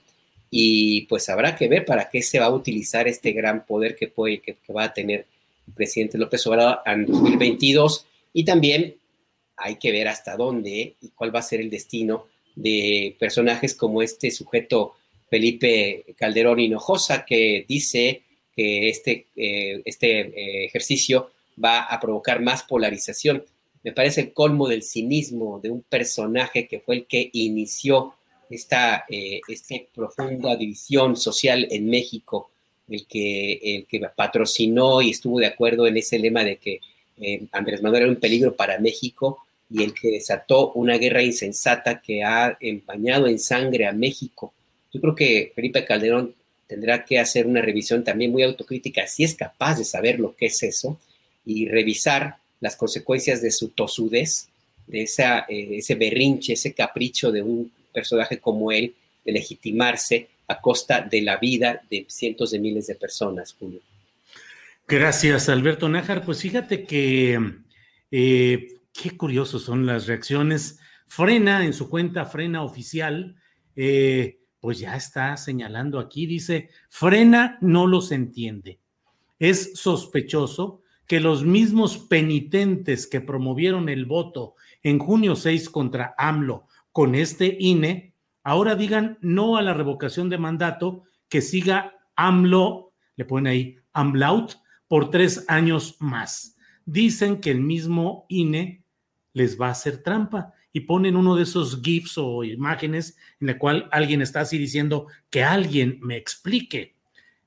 [0.49, 4.07] y pues habrá que ver para qué se va a utilizar este gran poder que,
[4.07, 5.25] puede, que va a tener
[5.67, 8.95] el presidente López Obrador en 2022 y también
[9.63, 14.01] hay que ver hasta dónde y cuál va a ser el destino de personajes como
[14.01, 14.93] este sujeto
[15.29, 18.21] Felipe Calderón Hinojosa, que dice
[18.55, 21.31] que este, eh, este eh, ejercicio
[21.63, 23.43] va a provocar más polarización.
[23.83, 28.13] Me parece el colmo del cinismo de un personaje que fue el que inició
[28.49, 29.41] esta, eh,
[29.95, 32.51] profunda división social en México,
[32.87, 36.79] el que, el que patrocinó y estuvo de acuerdo en ese lema de que
[37.51, 39.42] Andrés Manuel era un peligro para México
[39.73, 44.53] y el que desató una guerra insensata que ha empañado en sangre a México.
[44.93, 46.35] Yo creo que Felipe Calderón
[46.67, 50.45] tendrá que hacer una revisión también muy autocrítica, si es capaz de saber lo que
[50.45, 50.99] es eso,
[51.43, 54.47] y revisar las consecuencias de su tosudez,
[54.85, 58.93] de eh, ese berrinche, ese capricho de un personaje como él,
[59.25, 63.79] de legitimarse a costa de la vida de cientos de miles de personas, Julio.
[64.87, 66.23] Gracias, Alberto Nájar.
[66.23, 67.39] Pues fíjate que
[68.11, 70.79] eh, qué curiosos son las reacciones.
[71.07, 73.35] Frena en su cuenta, Frena oficial,
[73.75, 78.79] eh, pues ya está señalando aquí, dice, Frena no los entiende.
[79.39, 86.67] Es sospechoso que los mismos penitentes que promovieron el voto en junio 6 contra AMLO
[86.91, 93.25] con este INE, ahora digan no a la revocación de mandato, que siga AMLO, le
[93.25, 94.53] ponen ahí AMLAUT,
[94.87, 96.55] por tres años más.
[96.85, 98.82] Dicen que el mismo INE
[99.33, 103.57] les va a hacer trampa y ponen uno de esos GIFs o imágenes en la
[103.59, 106.95] cual alguien está así diciendo que alguien me explique,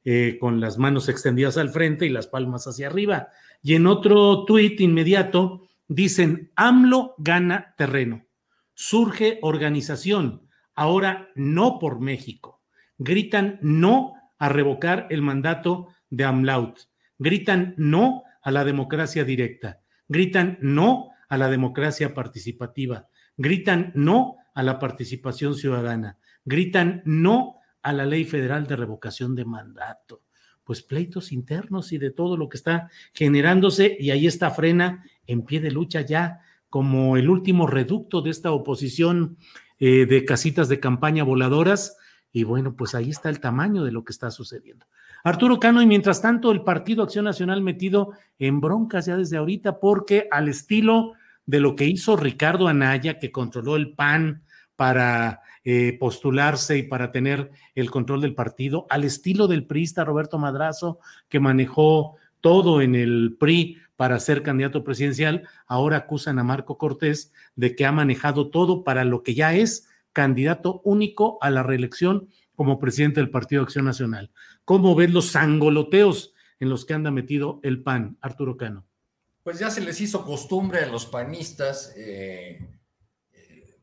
[0.05, 3.31] eh, con las manos extendidas al frente y las palmas hacia arriba.
[3.61, 8.25] Y en otro tuit inmediato dicen, AMLO gana terreno,
[8.75, 10.43] surge organización,
[10.77, 12.63] ahora no por México.
[12.99, 16.79] Gritan no a revocar el mandato de AMLAUT.
[17.19, 19.81] Gritan no a la democracia directa.
[20.09, 23.09] Gritan no a la democracia participativa.
[23.37, 26.19] Gritan no a la participación ciudadana.
[26.45, 30.23] Gritan no a la ley federal de revocación de mandato.
[30.65, 35.43] Pues pleitos internos y de todo lo que está generándose y ahí está Frena en
[35.43, 39.37] pie de lucha ya como el último reducto de esta oposición
[39.79, 41.97] eh, de casitas de campaña voladoras.
[42.33, 44.87] Y bueno, pues ahí está el tamaño de lo que está sucediendo.
[45.27, 49.81] Arturo Cano, y mientras tanto, el Partido Acción Nacional metido en broncas ya desde ahorita,
[49.81, 51.15] porque al estilo
[51.47, 54.45] de lo que hizo Ricardo Anaya, que controló el PAN
[54.77, 60.39] para eh, postularse y para tener el control del partido, al estilo del priista Roberto
[60.39, 66.79] Madrazo, que manejó todo en el PRI para ser candidato presidencial, ahora acusan a Marco
[66.79, 71.65] Cortés de que ha manejado todo para lo que ya es candidato único a la
[71.65, 74.33] reelección como presidente del Partido Acción Nacional.
[74.65, 78.87] ¿Cómo ven los sangoloteos en los que anda metido el PAN, Arturo Cano?
[79.43, 82.59] Pues ya se les hizo costumbre a los panistas eh,
[83.33, 83.79] eh,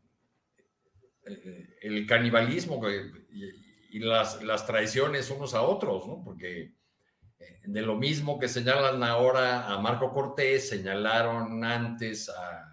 [1.25, 6.23] eh, el canibalismo y, las, las, traiciones unos a otros, ¿no?
[6.23, 6.73] Porque
[7.63, 12.72] de lo mismo que señalan ahora a Marco Cortés, señalaron antes a...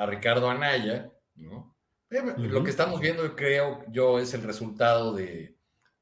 [0.00, 1.76] A Ricardo Anaya, ¿no?
[2.08, 5.56] Eh, lo que estamos viendo, creo yo, es el resultado de,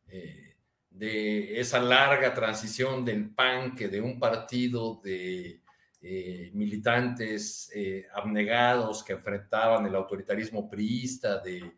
[0.06, 0.54] eh,
[0.88, 5.62] de esa larga transición del PAN, que de un partido de
[6.00, 7.72] eh, militantes
[8.14, 11.74] abnegados que enfrentaban el autoritarismo priista, de,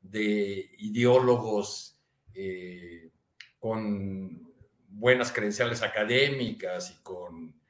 [0.00, 1.98] de ideólogos
[3.58, 4.52] con
[4.88, 7.61] buenas credenciales académicas y con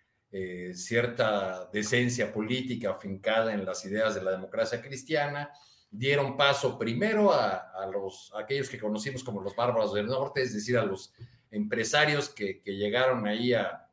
[0.74, 5.50] cierta decencia política afincada en las ideas de la democracia cristiana,
[5.92, 10.78] dieron paso primero a, los, aquellos que conocimos como los bárbaros del norte, es decir,
[10.78, 11.12] a los
[11.50, 13.88] empresarios que, llegaron ahí a,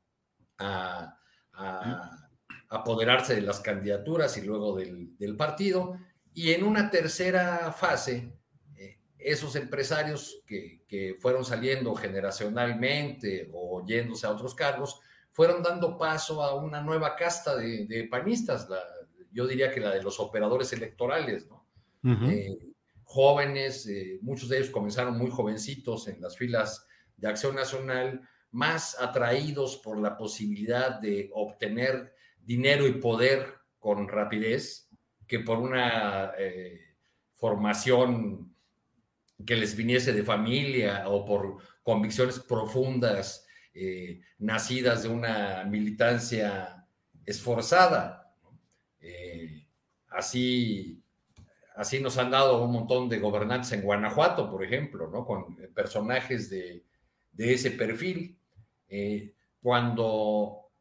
[2.70, 5.98] apoderarse de las candidaturas y luego del, partido.
[6.34, 8.32] Y en una tercera fase,
[8.78, 15.02] eh, esos empresarios que, fueron saliendo generacionalmente o yéndose a otros cargos,
[15.40, 18.68] fueron dando paso a una nueva casta de, panistas,
[19.32, 21.66] yo diría que la de los operadores electorales, ¿no?
[22.30, 22.60] Eh,
[23.06, 26.86] jóvenes, eh, muchos de ellos comenzaron muy jovencitos en las filas
[27.16, 28.20] de Acción Nacional,
[28.52, 34.90] más atraídos por la posibilidad de obtener dinero y poder con rapidez
[35.26, 36.82] que por una eh,
[37.36, 38.54] formación
[39.46, 43.46] que les viniese de familia o por convicciones profundas
[44.38, 46.86] nacidas de una militancia
[47.26, 48.34] esforzada.
[50.10, 51.00] así
[51.80, 55.26] así nos han dado un montón de gobernantes en Guanajuato, por ejemplo, ¿no?
[55.26, 56.84] Con personajes de,
[57.38, 58.38] ese perfil.
[58.90, 60.72] Eh, cuando,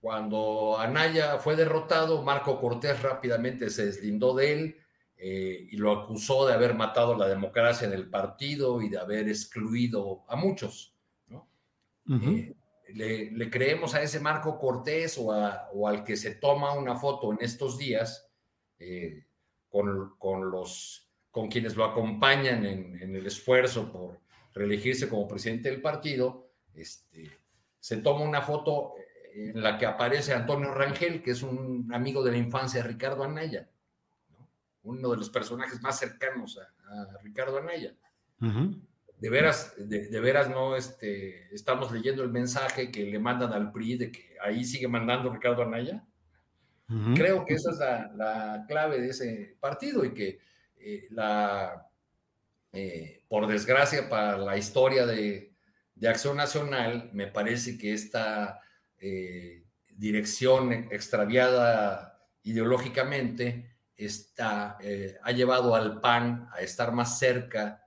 [0.00, 4.76] cuando Anaya fue derrotado, Marco Cortés rápidamente se deslindó de él
[5.16, 9.28] eh, y lo acusó de haber matado la democracia en el partido y de haber
[9.28, 10.93] excluido a muchos.
[12.06, 12.54] ¿No?
[12.94, 17.78] le, creemos a ese Marco Cortés o, al que se toma una foto en estos
[17.78, 18.30] días
[18.78, 19.24] eh,
[19.68, 24.20] con, los, con quienes lo acompañan en, el esfuerzo por
[24.52, 27.30] reelegirse como presidente del partido, este,
[27.80, 28.94] se toma una foto
[29.34, 33.24] en la que aparece Antonio Rangel, que es un amigo de la infancia de Ricardo
[33.24, 33.68] Anaya,
[34.84, 36.70] uno de los personajes más cercanos a,
[37.22, 37.92] Ricardo Anaya
[39.18, 43.96] de veras, de, veras no este, estamos leyendo el mensaje que le mandan al PRI
[43.96, 46.04] de que ahí sigue mandando Ricardo Anaya.
[47.14, 50.38] Creo que esa es la, clave de ese partido y que
[50.76, 51.88] eh, la,
[52.72, 55.52] eh, por desgracia para la historia de,
[56.06, 58.60] Acción Nacional, me parece que esta
[58.98, 59.64] eh,
[59.96, 64.76] dirección extraviada ideológicamente está,
[65.22, 67.83] ha llevado al PAN a estar más cerca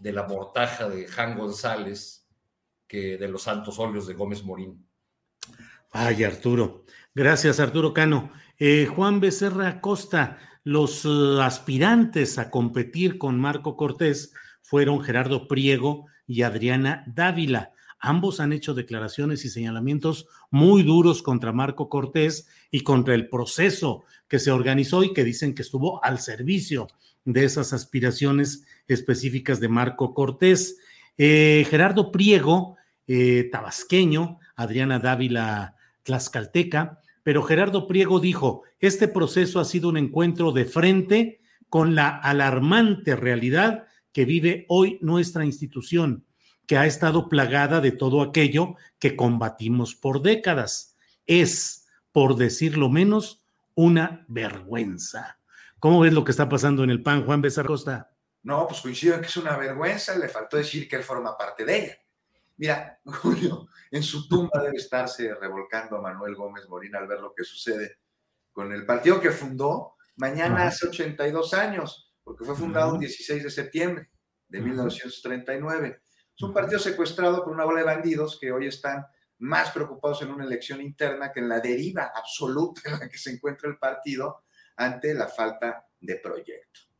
[0.00, 2.26] de la mortaja de Jan González
[2.86, 4.86] que de los santos óleos de Gómez Morín.
[5.90, 6.84] Ay, Arturo.
[7.14, 8.30] Gracias, Arturo Cano.
[8.58, 11.08] Eh, Juan Becerra Costa, los eh,
[11.40, 17.72] aspirantes a competir con Marco Cortés fueron Gerardo Priego y Adriana Dávila.
[17.98, 24.04] Ambos han hecho declaraciones y señalamientos muy duros contra Marco Cortés y contra el proceso
[24.28, 26.88] que se organizó y que dicen que estuvo al servicio
[27.24, 30.78] de esas aspiraciones específicas de Marco Cortés.
[31.18, 32.76] Eh, Gerardo Priego,
[33.06, 40.52] eh, tabasqueño, Adriana Dávila, tlaxcalteca, pero Gerardo Priego dijo, este proceso ha sido un encuentro
[40.52, 46.26] de frente con la alarmante realidad que vive hoy nuestra institución,
[46.66, 50.96] que ha estado plagada de todo aquello que combatimos por décadas.
[51.26, 55.38] Es, por decirlo menos, una vergüenza.
[55.78, 58.11] ¿Cómo ves lo que está pasando en el PAN, Juan Becerra Costa?
[58.42, 61.64] No, pues coincido en que es una vergüenza, le faltó decir que él forma parte
[61.64, 61.98] de ella.
[62.56, 67.34] Mira, Julio, en su tumba debe estarse revolcando a Manuel Gómez Morín al ver lo
[67.34, 67.98] que sucede
[68.52, 73.50] con el partido que fundó mañana hace 82 años, porque fue fundado el 16 de
[73.50, 74.10] septiembre
[74.48, 76.02] de 1939.
[76.36, 79.06] Es un partido secuestrado por una bola de bandidos que hoy están
[79.38, 83.32] más preocupados en una elección interna que en la deriva absoluta en la que se
[83.32, 84.44] encuentra el partido
[84.76, 86.91] ante la falta de proyecto.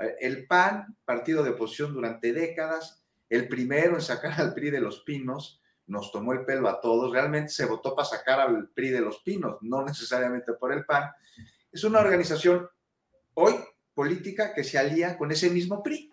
[0.00, 4.80] Eh, el PAN, partido de oposición durante décadas, el primero en sacar al PRI de
[4.80, 7.12] los pinos, nos tomó el pelo a todos.
[7.12, 11.10] Realmente se votó para sacar al PRI de los pinos, no necesariamente por el PAN.
[11.72, 12.68] Es una organización
[13.34, 13.54] hoy
[13.94, 16.12] política que se alía con ese mismo PRI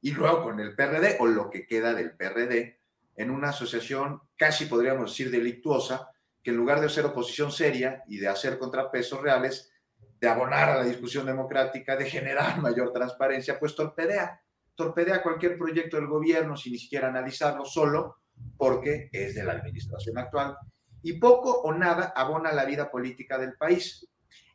[0.00, 2.80] y luego con el PRD o lo que queda del PRD
[3.16, 6.10] en una asociación casi podríamos decir delictuosa
[6.42, 9.71] que en lugar de hacer oposición seria y de hacer contrapesos reales,
[10.22, 14.40] de abonar a la discusión democrática, de generar mayor transparencia, pues torpedea,
[14.76, 18.18] torpedea cualquier proyecto del gobierno sin ni siquiera analizarlo solo
[18.56, 20.56] porque es de la administración actual
[21.02, 24.08] y poco o nada abona la vida política del país.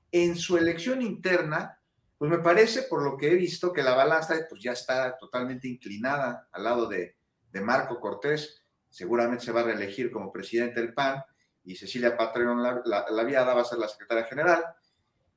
[0.10, 1.78] En su elección interna,
[2.18, 5.68] pues me parece, por lo que he visto, que la balanza pues ya está totalmente
[5.68, 7.18] inclinada al lado de,
[7.62, 11.24] Marco Cortés, seguramente se va a reelegir como presidente del PAN
[11.64, 14.64] y Cecilia Patreon la, la, Viada va a ser la secretaria general.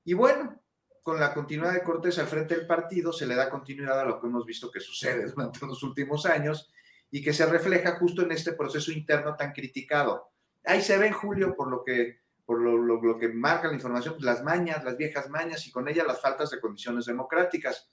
[0.04, 0.60] Y bueno,
[1.02, 4.20] con la continuidad de Cortés al frente del partido, se le da continuidad a lo
[4.20, 6.72] que hemos visto que sucede durante los últimos años
[7.10, 10.30] y que se refleja justo en este proceso interno tan criticado.
[10.64, 14.24] Ahí se ve en Julio, por lo que, por lo, que marca la información, pues,
[14.24, 17.88] las mañas, las viejas mañas y con ellas las faltas de condiciones democráticas.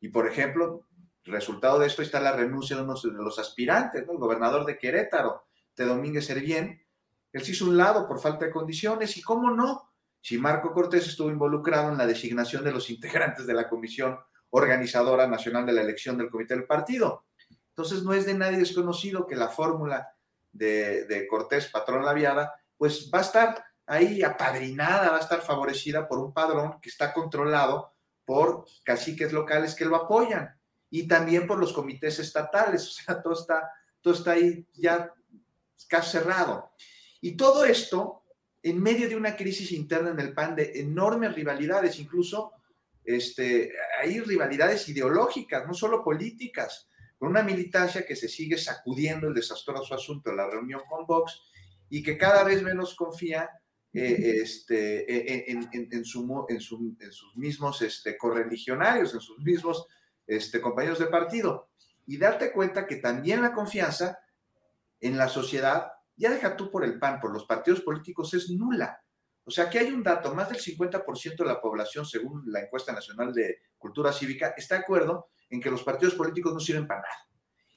[0.00, 0.86] Y por ejemplo,
[1.24, 5.44] resultado de esto está la renuncia de uno de los aspirantes, el gobernador de Querétaro,
[5.76, 6.82] de Domínguez Servién.
[7.32, 9.90] Él se hizo un lado por falta de condiciones y cómo no,
[10.26, 14.18] si Marco Cortés estuvo involucrado en la designación de los integrantes de la Comisión
[14.50, 17.26] Organizadora Nacional de la Elección del Comité del Partido.
[17.68, 20.16] Entonces no es de nadie desconocido que la fórmula
[20.50, 26.18] de, Cortés, patrón laviada, pues va a estar ahí apadrinada, va a estar favorecida por
[26.18, 30.58] un padrón que está controlado por caciques locales que lo apoyan
[30.90, 33.70] y también por los comités estatales, o sea, todo está,
[34.00, 35.14] todo está ahí ya
[35.88, 36.72] casi cerrado.
[37.20, 38.24] Y todo esto
[38.66, 42.50] en medio de una crisis interna en el PAN de enormes rivalidades, incluso
[43.04, 49.34] este, hay rivalidades ideológicas, no solo políticas, con una militancia que se sigue sacudiendo el
[49.34, 51.40] desastroso asunto de la reunión con Vox
[51.88, 53.48] y que cada vez menos confía
[53.92, 56.26] eh, este, en, en, sus
[57.36, 59.86] mismos este, correligionarios, en sus mismos
[60.26, 61.70] este, compañeros de partido.
[62.04, 64.18] Y darte cuenta que también la confianza
[64.98, 69.00] en la sociedad, ya deja tú por el PAN, por los partidos políticos, es nula.
[69.44, 72.92] O sea, que hay un dato, más del 50% de la población, según la encuesta
[72.92, 77.02] nacional de cultura cívica, está de acuerdo en que los partidos políticos no sirven para
[77.02, 77.28] nada.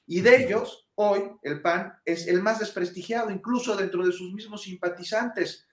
[0.06, 4.62] Y de ellos, hoy el PAN es el más desprestigiado, incluso dentro de sus mismos
[4.62, 5.68] simpatizantes.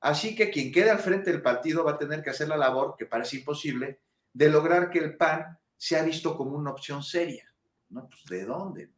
[0.00, 2.94] Así que quien quede al frente del partido va a tener que hacer la labor,
[2.98, 4.02] que parece imposible,
[4.34, 7.44] de lograr que el PAN sea visto como una opción seria.
[7.88, 8.06] ¿No?
[8.06, 8.92] Pues, ¿de dónde?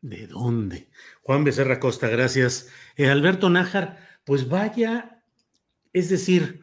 [0.00, 0.88] ¿De dónde?
[1.22, 2.68] Juan Becerra Costa, gracias.
[2.96, 5.22] Eh, Alberto Nájar, pues vaya,
[5.92, 6.60] es decir,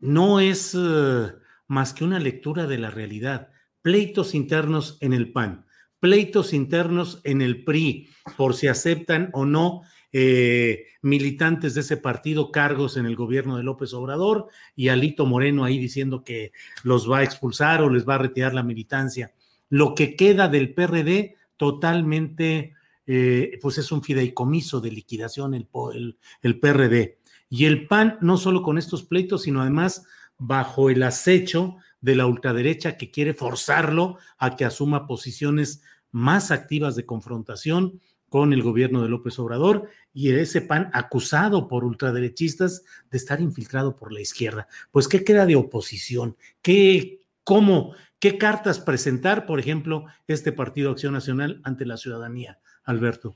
[0.00, 1.32] no es eh,
[1.66, 3.50] más que una lectura de la realidad.
[3.82, 5.66] Pleitos internos en el PAN,
[6.00, 9.82] pleitos internos en el PRI, por si aceptan o no
[10.12, 15.64] eh, militantes de ese partido cargos en el gobierno de López Obrador y Alito Moreno
[15.64, 16.52] ahí diciendo que
[16.84, 19.32] los va a expulsar o les va a retirar la militancia.
[19.70, 22.74] Lo que queda del PRD totalmente,
[23.06, 27.18] eh, pues es un fideicomiso de liquidación el, el, el PRD.
[27.48, 30.06] Y el PAN, no solo con estos pleitos, sino además
[30.38, 36.96] bajo el acecho de la ultraderecha que quiere forzarlo a que asuma posiciones más activas
[36.96, 43.18] de confrontación con el gobierno de López Obrador y ese PAN acusado por ultraderechistas de
[43.18, 44.68] estar infiltrado por la izquierda.
[44.90, 46.36] Pues, ¿qué queda de oposición?
[46.62, 53.34] ¿Qué, cómo, qué cartas presentar, por ejemplo, este Partido Acción Nacional ante la ciudadanía, Alberto?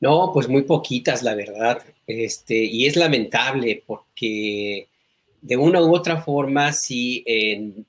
[0.00, 1.80] No, pues muy poquitas, la verdad.
[2.04, 4.88] Este, y es lamentable porque
[5.40, 7.24] de una u otra forma, si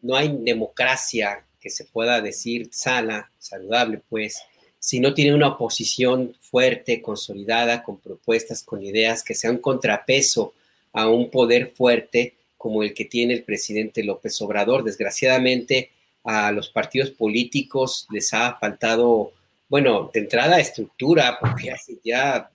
[0.04, 4.44] no hay democracia que se pueda decir sana, saludable, pues,
[4.78, 10.54] si no tiene una oposición fuerte, consolidada, con propuestas, con ideas que sean contrapeso
[10.92, 14.86] a un poder fuerte como el que tiene el presidente López Obrador.
[14.86, 15.90] Desgraciadamente,
[16.24, 19.34] a los partidos políticos les ha faltado,
[19.68, 22.50] bueno, de entrada estructura, porque hace ya,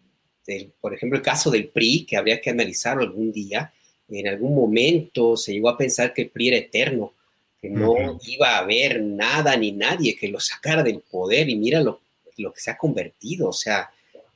[0.80, 3.70] por ejemplo, el caso del PRI, que habría que analizarlo algún día,
[4.08, 7.12] en algún momento se llegó a pensar que el PRI era eterno,
[7.60, 11.82] que no iba a haber nada ni nadie que lo sacara del poder y mira
[11.82, 12.00] lo,
[12.38, 13.50] lo que se ha convertido.
[13.50, 13.90] O sea,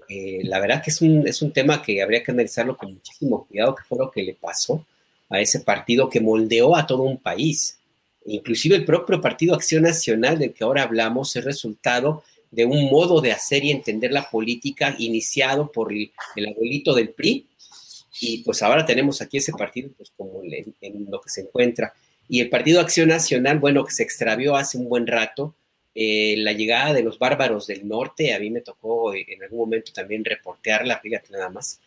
[0.07, 3.47] eh, la verdad que es un, es un tema que habría que analizarlo con muchísimo
[3.47, 4.85] cuidado, que fue lo que le pasó
[5.33, 7.79] a ese partido que moldeó a todo un país.
[8.27, 12.23] Inclusive el propio Partido Acción Nacional del que ahora hablamos es resultado
[12.53, 17.09] de un modo de hacer y entender la política iniciado por el, el abuelito del
[17.09, 17.47] PRI,
[18.21, 21.93] y pues ahora tenemos aquí ese partido pues como en, lo que se encuentra.
[22.29, 25.57] Y el Partido Acción Nacional, bueno, que se extravió hace un buen rato,
[25.95, 29.59] eh, la llegada de los bárbaros del norte, a mí me tocó eh, en algún
[29.59, 31.81] momento también reportearla, fíjate nada más,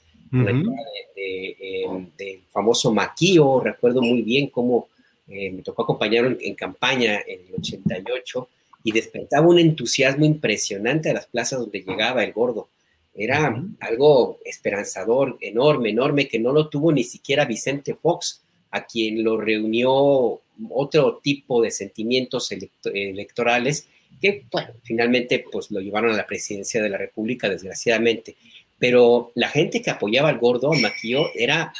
[1.15, 4.87] em, del famoso Maquío, recuerdo muy bien cómo
[5.27, 8.47] eh, me tocó acompañarlo en, campaña en el 88
[8.83, 12.69] y despertaba un entusiasmo impresionante a las plazas donde llegaba el gordo.
[13.15, 19.23] Era algo esperanzador, enorme, enorme, que no lo tuvo ni siquiera Vicente Fox, a quien
[19.23, 22.51] lo reunió otro tipo de sentimientos
[22.83, 23.87] electorales
[24.21, 28.35] que, bueno, finalmente pues lo llevaron a la presidencia de la República, desgraciadamente.
[28.77, 31.73] Pero la gente que apoyaba al gordo, maquillo, era,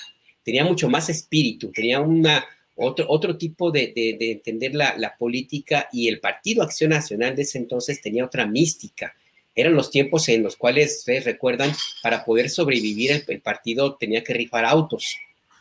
[0.44, 5.90] tenía mucho más espíritu, tenía una, otro, otro tipo de, de, entender la, la, política
[5.92, 9.14] y el Partido Acción Nacional de ese entonces tenía otra mística
[9.56, 11.72] eran los tiempos en los cuales, ustedes recuerdan,
[12.04, 15.16] para poder sobrevivir el, partido tenía que rifar autos.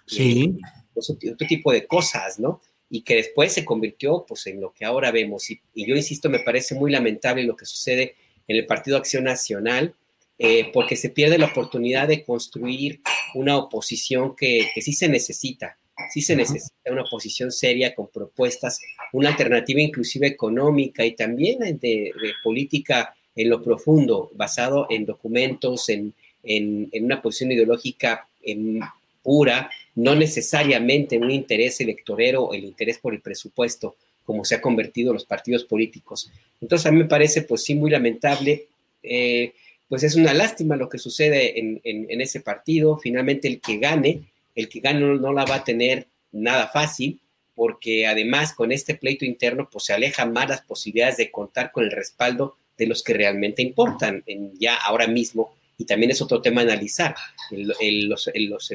[0.06, 0.58] Sí.
[0.94, 2.60] otro tipo de cosas, ¿no?
[2.90, 5.48] Y que después se convirtió pues en lo que ahora vemos.
[5.48, 8.16] Y, yo insisto, me parece muy lamentable lo que sucede
[8.48, 9.94] en el Partido Acción Nacional,
[10.38, 13.00] eh, porque se pierde la oportunidad de construir
[13.34, 15.76] una oposición que, sí se necesita,
[16.12, 18.80] sí se necesita una oposición seria con propuestas,
[19.12, 25.88] una alternativa inclusive económica y también de, de política en lo profundo, basado en documentos,
[25.88, 26.14] en,
[26.92, 28.28] una posición ideológica
[29.22, 34.60] pura, no necesariamente en un interés electorero, el interés por el presupuesto, como se ha
[34.60, 36.30] convertido los partidos políticos.
[36.60, 38.66] Entonces a mí me parece, pues sí, muy lamentable.
[39.02, 39.54] Eh,
[39.88, 42.98] pues es una lástima lo que sucede en, ese partido.
[42.98, 44.22] Finalmente el que gane,
[44.54, 47.20] el que gane no, la va a tener nada fácil,
[47.54, 51.84] porque además con este pleito interno, pues se alejan más las posibilidades de contar con
[51.84, 55.54] el respaldo de los que realmente importan en ya ahora mismo.
[55.76, 57.14] Y también es otro tema analizar,
[57.50, 58.30] los,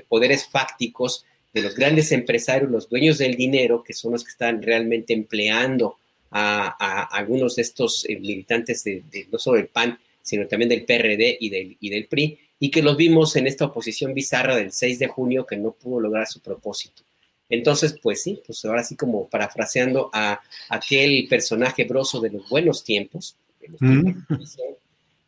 [0.07, 4.61] poderes fácticos de los grandes empresarios, los dueños del dinero, que son los que están
[4.61, 5.97] realmente empleando
[6.31, 9.99] a, algunos de estos eh, militantes de, no solo del PAN,
[10.29, 13.65] sino también del PRD y del, y del PRI, y que los vimos en esta
[13.65, 17.03] oposición bizarra del 6 de junio que no pudo lograr su propósito.
[17.49, 22.83] Entonces, pues sí, pues ahora sí como parafraseando a aquel personaje broso de los buenos
[22.83, 23.35] tiempos,
[23.79, 24.11] mm.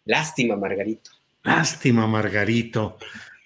[0.05, 1.11] lástima Margarito.
[1.43, 2.97] Lástima Margarito,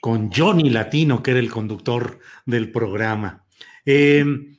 [0.01, 3.45] con Johnny Latino, que era el conductor del programa.
[3.85, 4.57] Em,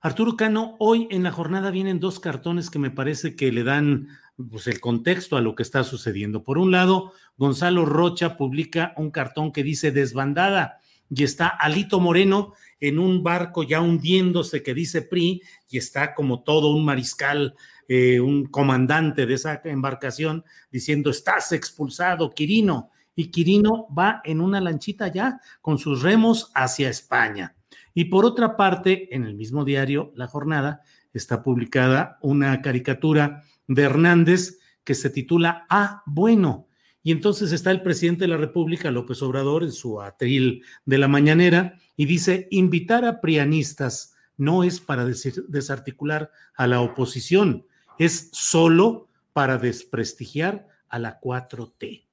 [0.00, 4.08] Arturo Cano, hoy en la jornada vienen dos cartones que me parece que le dan
[4.50, 6.42] pues, el contexto a lo que está sucediendo.
[6.42, 12.52] Por un lado, Gonzalo Rocha publica un cartón que dice desbandada y está Alito Moreno
[12.80, 17.54] en un barco ya hundiéndose que dice PRI y está como todo un mariscal,
[17.88, 22.90] eh, un comandante de esa embarcación diciendo, estás expulsado, Quirino.
[23.14, 27.56] Y Quirino va en una lanchita ya con sus remos hacia España.
[27.94, 30.82] Y por otra parte, en el mismo diario, La Jornada,
[31.14, 36.68] está publicada una caricatura de Hernández que se titula Ah, bueno,
[37.02, 41.08] y entonces está el presidente de la República, López Obrador, en su atril de la
[41.08, 47.64] mañanera, y dice, invitar a prianistas no es para desarticular a la oposición,
[47.98, 52.06] es solo para desprestigiar a la 4T.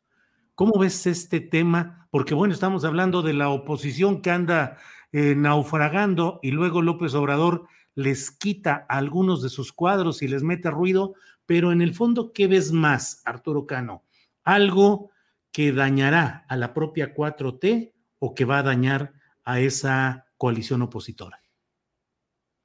[0.56, 2.08] ¿Cómo ves este tema?
[2.12, 4.78] Porque bueno, estamos hablando de la oposición que anda
[5.12, 10.70] eh, naufragando y luego López Obrador les quita algunos de sus cuadros y les mete
[10.70, 14.04] ruido, pero en el fondo, ¿qué ves más, Arturo Cano?
[14.44, 15.12] algo
[15.52, 19.14] que dañará a la propia 4T o que va a dañar
[19.44, 21.42] a esa coalición opositora?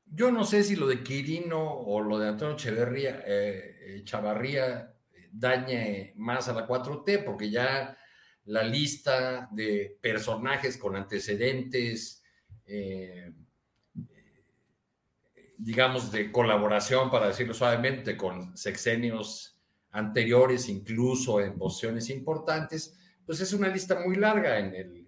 [0.07, 4.95] Yo no sé si lo de Quirino o lo de Antonio Echeverría, eh, eh, Chavarría
[5.31, 7.97] dañe más a la 4T, porque ya
[8.45, 12.23] la lista de personajes con antecedentes,
[12.65, 13.31] eh,
[15.59, 19.59] digamos, de colaboración, para decirlo suavemente, con sexenios
[19.91, 22.97] anteriores, incluso en posiciones importantes,
[23.27, 25.05] pues es una lista muy larga en el,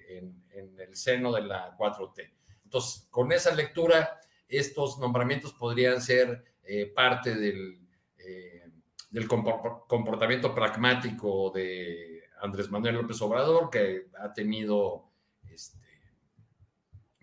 [0.93, 2.33] seno de la 4T.
[2.65, 7.79] Entonces, con esa lectura, estos nombramientos podrían ser eh, parte del,
[8.19, 8.69] eh,
[9.09, 15.11] del comportamiento pragmático de Andrés Manuel López Obrador, que ha tenido
[15.49, 15.79] este,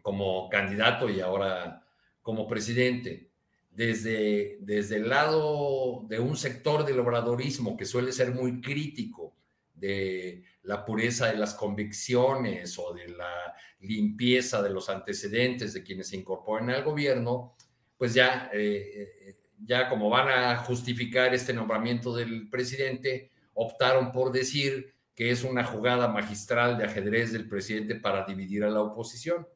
[0.01, 1.86] como candidato y ahora
[2.27, 3.31] como presidente
[3.71, 9.33] desde, desde el lado de un sector del obradorismo que suele ser muy crítico
[9.73, 16.09] de la pureza de las convicciones o de la limpieza de los antecedentes de quienes
[16.09, 17.55] se incorporan al gobierno,
[17.97, 24.33] pues ya, eh, eh, ya como van a justificar este nombramiento del presidente, optaron por
[24.33, 29.47] decir que es una jugada magistral de ajedrez del presidente para dividir a la oposición.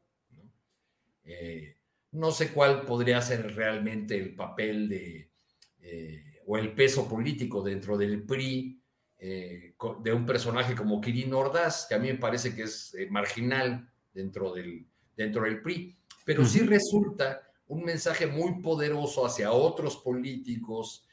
[1.26, 1.76] Eh,
[2.12, 5.32] no sé cuál podría ser realmente el papel de,
[5.80, 8.82] eh, o el peso político dentro del PRI
[9.18, 13.08] eh, de un personaje como Kirin Ordaz, que a mí me parece que es eh,
[13.10, 14.86] marginal dentro del,
[15.16, 15.96] dentro del PRI,
[16.26, 21.08] pero sí resulta un mensaje muy poderoso hacia otros políticos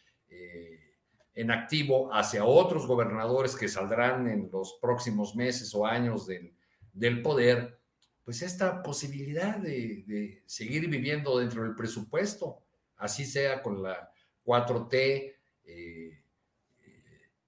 [1.35, 6.53] en activo, hacia otros gobernadores que saldrán en los próximos meses o años del,
[6.93, 7.78] del poder,
[8.29, 12.63] pues esta posibilidad de, seguir viviendo dentro del presupuesto,
[12.99, 14.13] así sea con la
[14.45, 16.23] 4T, eh,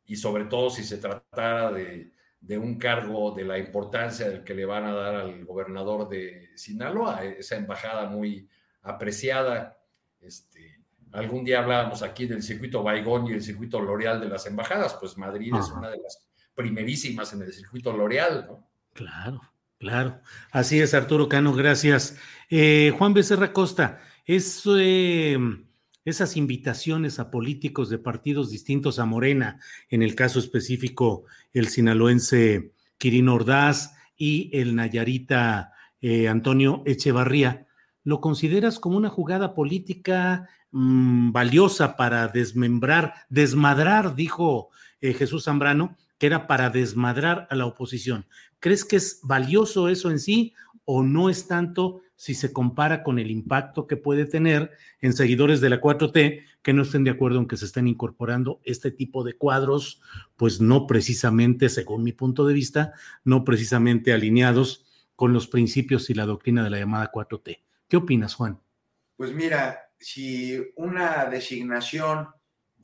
[0.06, 2.10] y sobre todo si se tratara de,
[2.56, 7.24] un cargo de la importancia del que le van a dar al gobernador de Sinaloa,
[7.26, 8.48] esa embajada muy
[8.80, 9.78] apreciada.
[10.18, 10.80] Este,
[11.12, 15.18] algún día hablábamos aquí del circuito Baigón y el circuito L'Oreal de las embajadas, pues
[15.18, 18.70] Madrid es una de las primerísimas en el circuito L'Oreal, ¿no?
[18.94, 19.42] Claro.
[19.80, 20.20] Claro,
[20.52, 22.18] así es, Arturo Cano, gracias.
[22.50, 25.64] Eh, Juan Becerra Costa, em,
[26.04, 29.58] esas invitaciones a políticos de partidos distintos a Morena,
[29.88, 31.24] en el caso específico
[31.54, 35.72] el sinaloense Quirino Ordaz y el Nayarita
[36.02, 37.66] eh, Antonio Echevarría,
[38.04, 44.68] ¿lo consideras como una jugada política mm, valiosa para desmembrar, desmadrar, dijo
[45.00, 48.26] eh, Jesús Zambrano, que era para desmadrar a la oposición.
[48.60, 50.52] ¿Crees que es valioso eso en sí
[50.84, 55.62] o no es tanto si se compara con el impacto que puede tener en seguidores
[55.62, 59.24] de la 4T que no estén de acuerdo en que se estén incorporando este tipo
[59.24, 60.02] de cuadros,
[60.36, 62.92] pues no precisamente, según mi punto de vista,
[63.24, 64.84] no precisamente alineados
[65.16, 67.62] con los principios y la doctrina de la llamada 4T?
[67.88, 68.60] ¿Qué opinas, Juan?
[69.16, 72.28] Pues mira, si una designación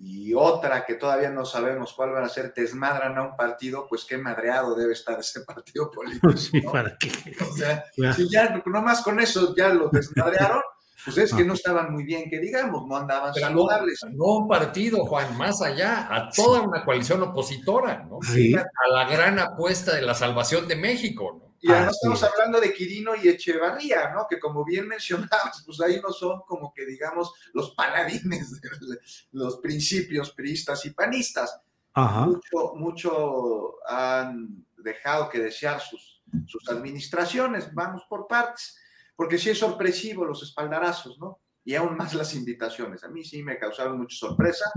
[0.00, 4.04] y otra que todavía no sabemos cuál van a ser, desmadran a un partido, pues
[4.04, 6.32] qué madreado debe estar ese partido político.
[6.36, 7.10] Sí, ¿para qué?
[7.40, 7.84] O sea,
[8.14, 10.60] si ya nomás con eso ya lo desmadrearon,
[11.04, 14.00] pues es que no estaban muy bien, que digamos, no andaban Pero saludables.
[14.04, 18.18] No, no un partido, Juan, más allá, a toda una coalición opositora, ¿no?
[18.18, 21.45] A la gran apuesta de la salvación de México, ¿no?
[21.60, 24.26] Y además estamos hablando de Quirino y Echevarría, ¿no?
[24.28, 28.68] Que como bien mencionabas, pues ahí no son como que digamos los paladines de
[29.32, 31.60] los principios priistas y panistas.
[31.94, 38.76] Mucho, mucho han dejado que desear sus, sus administraciones, vamos por partes,
[39.16, 41.40] porque sí es sorpresivo los espaldarazos, ¿no?
[41.64, 43.02] Y aún más las invitaciones.
[43.02, 44.70] A mí sí me causaron mucha sorpresa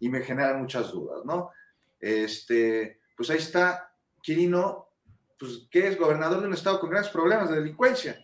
[0.00, 1.50] y me generan muchas dudas, ¿no?
[2.00, 3.92] Este, pues ahí está
[4.22, 4.85] Quirino,
[5.38, 8.18] pues que es gobernador de un estado con grandes problemas de delincuencia.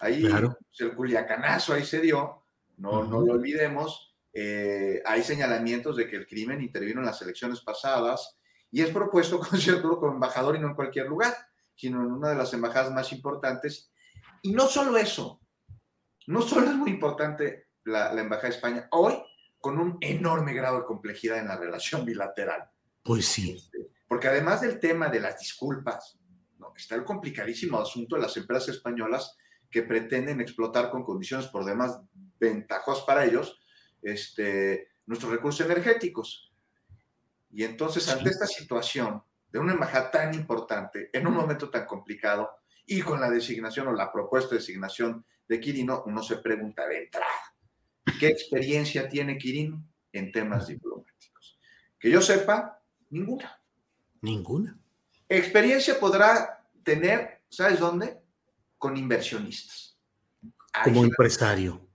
[0.00, 2.44] Ahí pues, el culiacanazo ahí se dio,
[2.78, 7.60] no, no lo olvidemos, eh, hay señalamientos de que el crimen intervino en las elecciones
[7.60, 8.38] pasadas
[8.70, 11.34] y es propuesto con cierto embajador y no en cualquier lugar,
[11.74, 13.92] sino en una de las embajadas más importantes.
[14.42, 15.40] Y no solo eso,
[16.26, 19.14] no solo es muy importante la, Embajada de España, hoy
[19.58, 22.70] con un enorme grado de complejidad en la relación bilateral.
[23.02, 23.52] Pues sí.
[23.52, 26.18] Este, porque además del tema de las disculpas,
[26.76, 29.36] está el complicadísimo asunto de las empresas españolas
[29.70, 32.00] que pretenden explotar con condiciones por demás
[32.38, 33.60] ventajosas para ellos
[34.02, 36.52] este, nuestros recursos energéticos.
[37.50, 42.50] Y entonces, ante esta situación de una embajada tan importante, en un momento tan complicado,
[42.86, 47.04] y con la designación o la propuesta de designación de Quirino, uno se pregunta de
[47.04, 47.26] entrada,
[48.18, 51.58] ¿qué experiencia tiene Quirino en temas diplomáticos?
[51.98, 53.60] Que yo sepa, ninguna.
[54.22, 54.78] Ninguna.
[55.28, 58.20] Experiencia podrá tener, ¿sabes dónde?
[58.78, 59.98] Con inversionistas.
[60.84, 61.88] Como empresario.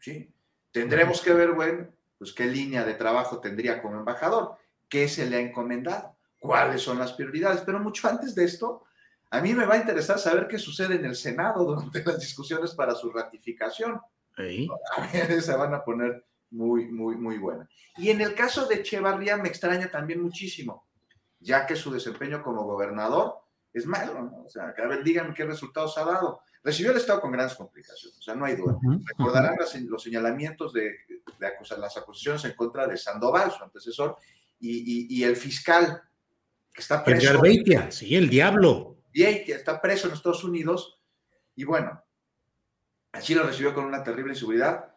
[0.00, 0.32] Sí.
[0.70, 1.88] Tendremos que ver, bueno,
[2.18, 4.56] pues qué línea de trabajo tendría como embajador,
[4.88, 7.62] qué se le ha encomendado, cuáles son las prioridades.
[7.62, 8.84] Pero mucho antes de esto,
[9.30, 12.74] a mí me va a interesar saber qué sucede en el Senado durante las discusiones
[12.74, 14.00] para su ratificación.
[15.40, 17.68] se van a poner muy, muy, muy buenas.
[17.96, 20.86] Y en el caso de Echevarría me extraña también muchísimo,
[21.40, 23.34] ya que su desempeño como gobernador
[23.78, 24.44] es malo, ¿no?
[24.44, 26.40] O sea, que a ver, díganme qué resultados ha dado.
[26.62, 28.76] Recibió el Estado con grandes complicaciones, o sea, no hay duda.
[29.04, 29.56] Recordarán
[29.86, 30.96] los señalamientos de,
[31.38, 34.16] las acusaciones en contra de Sandoval, su antecesor,
[34.60, 36.02] y, el fiscal
[36.72, 37.42] que está preso.
[37.44, 38.98] El sí, el diablo.
[39.12, 41.00] que está preso en Estados Unidos,
[41.54, 42.02] y bueno,
[43.12, 44.94] así lo recibió con una terrible inseguridad,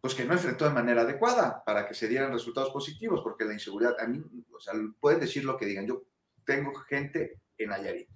[0.00, 3.54] pues que no enfrentó de manera adecuada para que se dieran resultados positivos, porque la
[3.54, 4.22] inseguridad, a mí,
[4.54, 6.04] o sea, pueden decir lo que digan, yo
[6.44, 8.08] tengo gente en Nayarit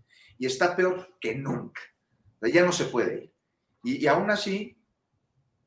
[0.42, 1.80] y está peor que nunca
[2.52, 3.32] ya no se puede ir.
[3.84, 4.76] Y, aún así,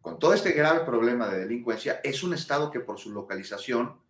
[0.01, 4.01] con todo este grave problema de delincuencia, es un estado que por su localización,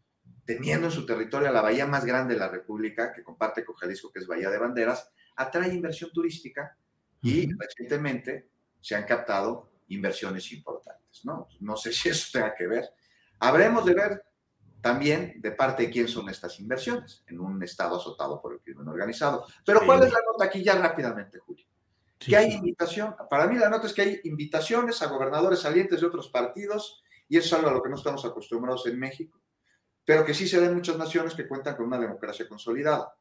[0.44, 4.12] teniendo en su territorio la bahía más grande de la República, que comparte con Jalisco,
[4.12, 6.76] que es Bahía de Banderas, atrae inversión turística
[7.22, 8.50] y recientemente
[8.82, 11.24] se han captado inversiones importantes.
[11.26, 11.48] ¿no?
[11.60, 12.90] no sé si eso tenga que ver.
[13.38, 14.26] Habremos de ver
[14.82, 18.88] también de parte de quién son estas inversiones en un estado azotado por el crimen
[18.88, 19.46] organizado.
[19.66, 21.66] Pero ¿cuál es la nota aquí ya rápidamente, Julio?
[22.18, 26.08] que hay invitación, para mí la nota es que hay invitaciones a gobernadores salientes de
[26.08, 29.42] otros partidos, y eso es algo a lo que no estamos acostumbrados en México,
[30.04, 33.16] pero que sí se da en muchas naciones que cuentan con una democracia consolidada.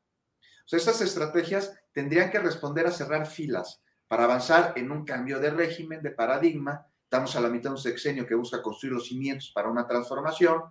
[0.65, 5.39] O sea, estas estrategias tendrían que responder a cerrar filas para avanzar en un cambio
[5.41, 6.87] de régimen, de paradigma.
[7.03, 10.63] Estamos a la mitad de un sexenio que busca construir los cimientos para una transformación,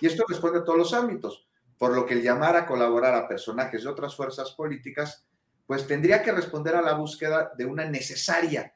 [0.00, 3.28] y esto responde a todos los ámbitos, por lo que el llamar a colaborar a
[3.28, 5.26] personajes de otras fuerzas políticas
[5.66, 8.74] pues tendría que responder a la búsqueda de una necesaria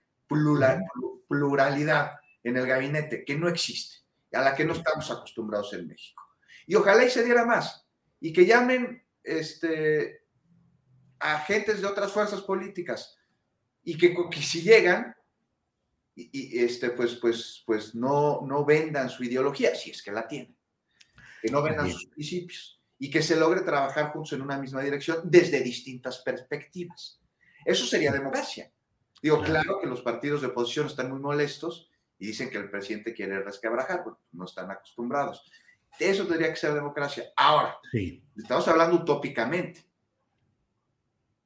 [1.29, 2.12] pluralidad
[2.43, 3.99] en el gabinete que no existe,
[4.33, 6.23] a la que no estamos acostumbrados en México.
[6.67, 7.87] Y ojalá y se diera más,
[8.19, 10.23] y que llamen este,
[11.19, 13.19] a agentes de otras fuerzas políticas,
[13.83, 15.14] y que, si llegan,
[16.14, 20.55] y, este, pues, pues, pues no, no vendan su ideología, si es que la tienen,
[21.47, 25.20] que no vendan sus principios y que se logre trabajar juntos en una misma dirección
[25.24, 27.20] desde distintas perspectivas.
[27.64, 28.72] Eso sería democracia.
[29.22, 33.14] Digo, claro que los partidos de oposición están muy molestos y dicen que el presidente
[33.14, 35.49] quiere resquebrajar, porque no están acostumbrados.
[35.99, 37.30] Eso tendría que ser democracia.
[37.36, 37.78] Ahora,
[38.36, 39.84] estamos hablando utópicamente,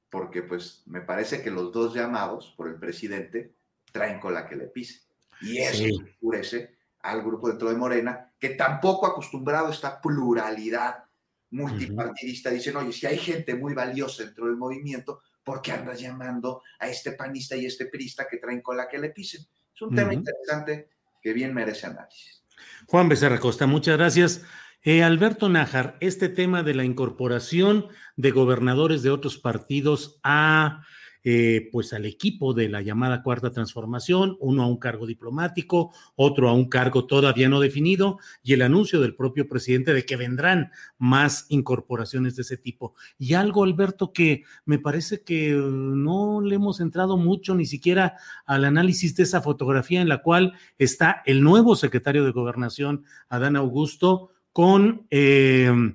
[0.08, 3.54] porque pues me parece que los dos llamados por el presidente
[3.92, 5.02] traen con la que le pise.
[5.42, 11.04] Y eso enfurece al grupo dentro de Morena, que tampoco acostumbrado a esta pluralidad
[11.50, 16.62] multipartidista, dicen, oye, si hay gente muy valiosa dentro del movimiento, ¿por qué andas llamando
[16.78, 19.42] a este panista y este perista que traen cola que le pisen?
[19.74, 20.90] Es un tema interesante
[21.20, 22.44] que bien merece análisis.
[22.86, 24.42] Juan Becerra Costa, muchas gracias.
[24.82, 30.84] Eh, Alberto Nájar, este tema de la incorporación de gobernadores de otros partidos a
[31.22, 36.48] eh, pues al equipo de la llamada cuarta transformación, uno a un cargo diplomático, otro
[36.48, 40.70] a un cargo todavía no definido, y el anuncio del propio presidente de que vendrán
[40.98, 42.94] más incorporaciones de ese tipo.
[43.18, 48.16] Y algo, Alberto, que me parece que no le hemos entrado mucho ni siquiera
[48.46, 53.56] al análisis de esa fotografía en la cual está el nuevo secretario de gobernación, Adán
[53.56, 55.06] Augusto, con...
[55.10, 55.94] Eh,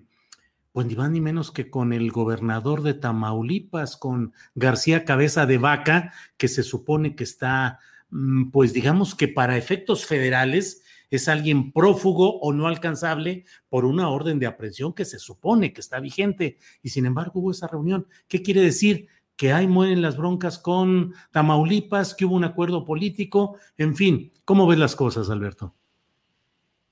[0.75, 5.57] pues ni más ni menos que con el gobernador de Tamaulipas, con García Cabeza de
[5.57, 11.71] Vaca, que se supone que está, mm, pues digamos que para efectos federales es alguien
[11.71, 16.57] prófugo o no alcanzable por una orden de aprehensión que se supone que está vigente.
[16.83, 18.07] Y sin embargo hubo esa reunión.
[18.27, 19.07] ¿Qué quiere decir?
[19.37, 24.67] Que ahí mueren las broncas con Tamaulipas, que hubo un acuerdo político, en fin, ¿cómo
[24.67, 25.73] ves las cosas, Alberto?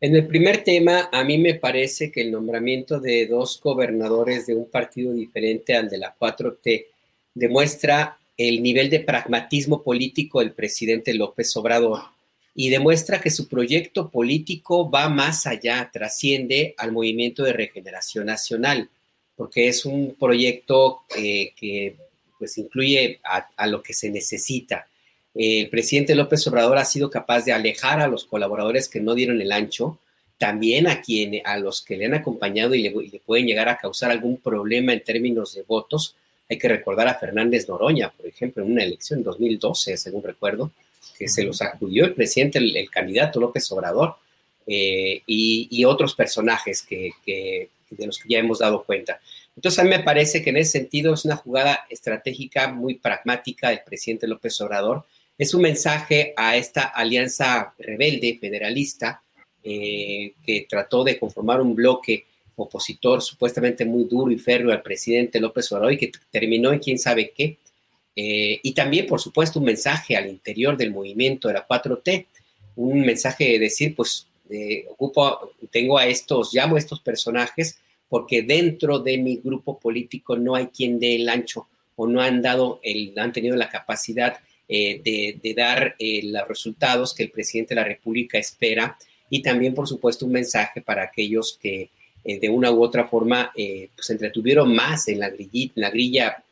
[0.04, 4.54] En el primer tema, a mí me parece que el nombramiento de dos gobernadores de
[4.54, 6.88] un partido diferente al de la 4T
[7.34, 12.01] demuestra el nivel de pragmatismo político del presidente López Obrador
[12.54, 18.89] y demuestra que su proyecto político va más allá, trasciende al movimiento de regeneración nacional,
[19.38, 21.95] porque es un proyecto eh, que
[22.38, 24.86] pues incluye a, a, lo que se necesita
[25.36, 29.42] el presidente López Obrador ha sido capaz de alejar a los colaboradores que no dieron
[29.42, 29.98] el ancho,
[30.38, 34.12] también a, quien, a los que le han acompañado y le, pueden llegar a causar
[34.12, 36.16] algún problema en términos de votos.
[36.50, 40.72] Hay que recordar a Fernández Noroña, por ejemplo, en una elección en 2012, según recuerdo,
[41.18, 44.16] que se los acudió el presidente, el, candidato López Obrador,
[44.68, 49.20] eh, y, otros personajes que, de los que ya hemos dado cuenta.
[49.56, 53.70] Entonces, a mí me parece que en ese sentido es una jugada estratégica muy pragmática
[53.70, 55.06] del presidente López Obrador,
[55.38, 59.22] es un mensaje a esta alianza rebelde federalista
[59.64, 62.26] eh, que trató de conformar un bloque
[62.56, 67.00] opositor supuestamente muy duro y férreo al presidente López Obrador y que terminó en quién
[67.00, 67.58] sabe qué.
[68.16, 72.28] Eh, y también, por supuesto, un mensaje al interior del movimiento de la 4T,
[72.76, 74.28] un mensaje de decir, pues,
[74.90, 77.80] ocupo, tengo a estos, llamo a estos personajes
[78.14, 82.44] porque dentro de mi grupo político no hay quien dé el ancho o no han
[82.44, 84.38] dado, el, han tenido la capacidad
[84.70, 88.97] eh, de, dar eh, los resultados que el presidente de la República espera
[89.30, 91.89] y también, por supuesto, un mensaje para aquellos que
[92.24, 96.43] eh, de una u otra forma se pues, entretuvieron más en la, grilla, la grilla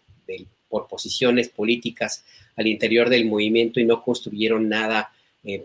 [0.68, 2.24] por posiciones políticas
[2.58, 5.12] al interior del movimiento y no construyeron nada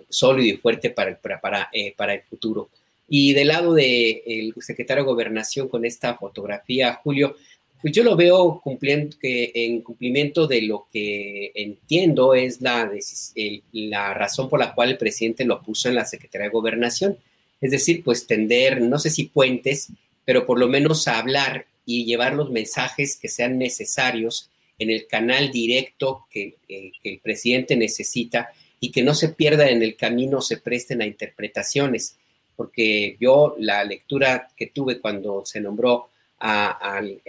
[0.09, 2.70] sólido y fuerte para, para, para, para, el futuro.
[3.09, 7.36] Y del lado del secretario de Gobernación con esta fotografía, Julio,
[7.87, 12.91] pues yo lo veo cumpliendo, que en cumplimiento de lo que entiendo es la,
[13.70, 17.16] la razón por la cual el presidente lo puso en la Secretaría de Gobernación.
[17.61, 19.91] Es decir, pues tender, no sé si puentes,
[20.24, 25.53] pero por lo menos hablar y llevar los mensajes que sean necesarios en el canal
[25.53, 30.41] directo que, eh, que el presidente necesita y que no se pierda en el camino,
[30.41, 32.16] se presten a interpretaciones.
[32.57, 36.09] Porque yo la lectura que tuve cuando se nombró
[36.39, 37.20] al,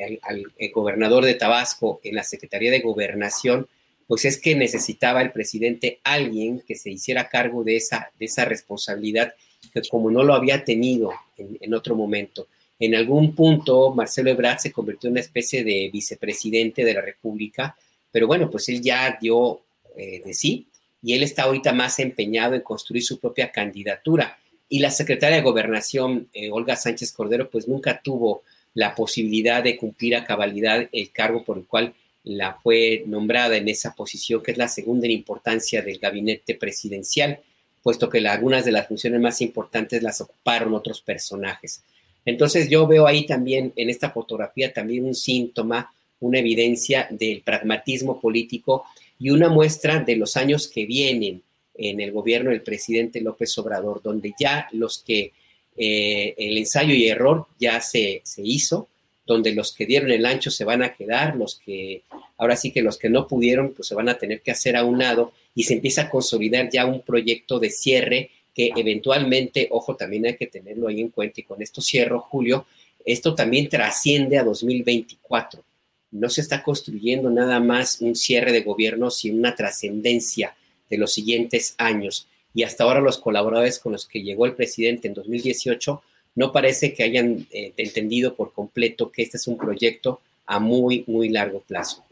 [0.74, 3.68] gobernador de Tabasco en la Secretaría de Gobernación,
[4.08, 8.46] pues es que necesitaba el presidente alguien que se hiciera cargo de esa, de esa
[8.46, 9.34] responsabilidad,
[9.74, 12.48] que como no lo había tenido en, otro momento.
[12.80, 17.76] En algún punto, Marcelo Ebrard se convirtió en una especie de vicepresidente de la República,
[18.12, 19.62] pero bueno, pues él ya dio
[19.96, 20.68] eh, de sí
[21.02, 24.38] y él está ahorita más empeñado en construir su propia candidatura.
[24.70, 28.44] Y la secretaria de Gobernación, eh, Olga Sánchez Cordero, pues nunca tuvo
[28.78, 33.68] la posibilidad de cumplir a cabalidad el cargo por el cual la fue nombrada en
[33.70, 37.40] esa posición, que es la segunda en importancia del gabinete presidencial,
[37.82, 41.82] puesto que algunas de las funciones más importantes las ocuparon otros personajes.
[42.24, 48.22] Entonces yo veo ahí también en esta fotografía también un síntoma, una evidencia del pragmatismo
[48.22, 48.86] político
[49.18, 51.42] y una muestra de los años que vienen
[51.74, 55.34] en el gobierno del presidente López Obrador, donde ya los que
[55.78, 58.88] eh, el ensayo y error ya se, se, hizo,
[59.26, 62.02] donde los que dieron el ancho se van a quedar, los que,
[62.38, 64.84] ahora sí que los que no pudieron, pues se van a tener que hacer a
[64.84, 69.96] un lado y se empieza a consolidar ya un proyecto de cierre que eventualmente, ojo,
[69.96, 72.66] también hay que tenerlo ahí en cuenta y con esto cierro, Julio,
[73.06, 75.64] esto también trasciende a 2024.
[76.12, 80.56] No se está construyendo nada más un cierre de gobierno, sino una trascendencia
[80.90, 82.28] de los siguientes años
[82.58, 86.02] y hasta ahora los colaboradores con los que llegó el presidente en 2018
[86.34, 91.04] no parece que hayan eh, entendido por completo que este es un proyecto a muy,
[91.06, 92.04] muy largo plazo.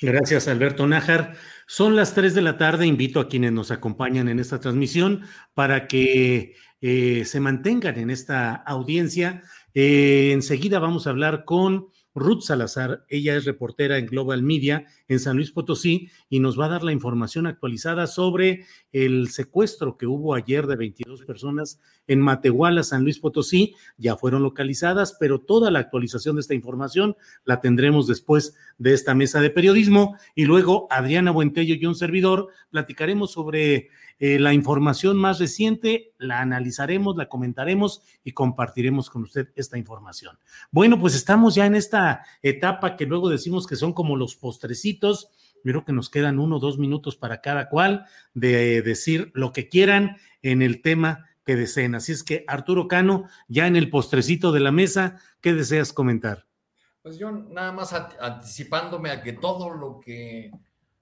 [0.00, 1.34] Gracias, Alberto Nájar.
[1.66, 2.86] Son las 3 de la tarde.
[2.86, 8.54] Invito a quienes nos acompañan en esta transmisión para que eh, se mantengan en esta
[8.54, 9.42] audiencia.
[9.74, 13.04] Eh, enseguida vamos a hablar con Ruth Salazar.
[13.08, 16.82] Ella es reportera en Global Media en San Luis Potosí y nos va a dar
[16.82, 23.02] la información actualizada sobre el secuestro que hubo ayer de 22 personas en Matehuala, San
[23.02, 23.74] Luis Potosí.
[23.96, 29.14] Ya fueron localizadas, pero toda la actualización de esta información la tendremos después de esta
[29.14, 30.16] mesa de periodismo.
[30.34, 33.88] Y luego Adriana Buentello y un servidor platicaremos sobre
[34.24, 40.38] eh, la información más reciente, la analizaremos, la comentaremos y compartiremos con usted esta información.
[40.70, 45.32] Bueno, pues estamos ya en esta etapa que luego decimos que son como los postrecitos.
[45.64, 49.68] Creo que nos quedan uno o dos minutos para cada cual de decir lo que
[49.68, 51.96] quieran en el tema que deseen.
[51.96, 56.46] Así es que, Arturo Cano, ya en el postrecito de la mesa, ¿qué deseas comentar?
[57.02, 60.52] Pues yo nada más anticipándome a que todo lo que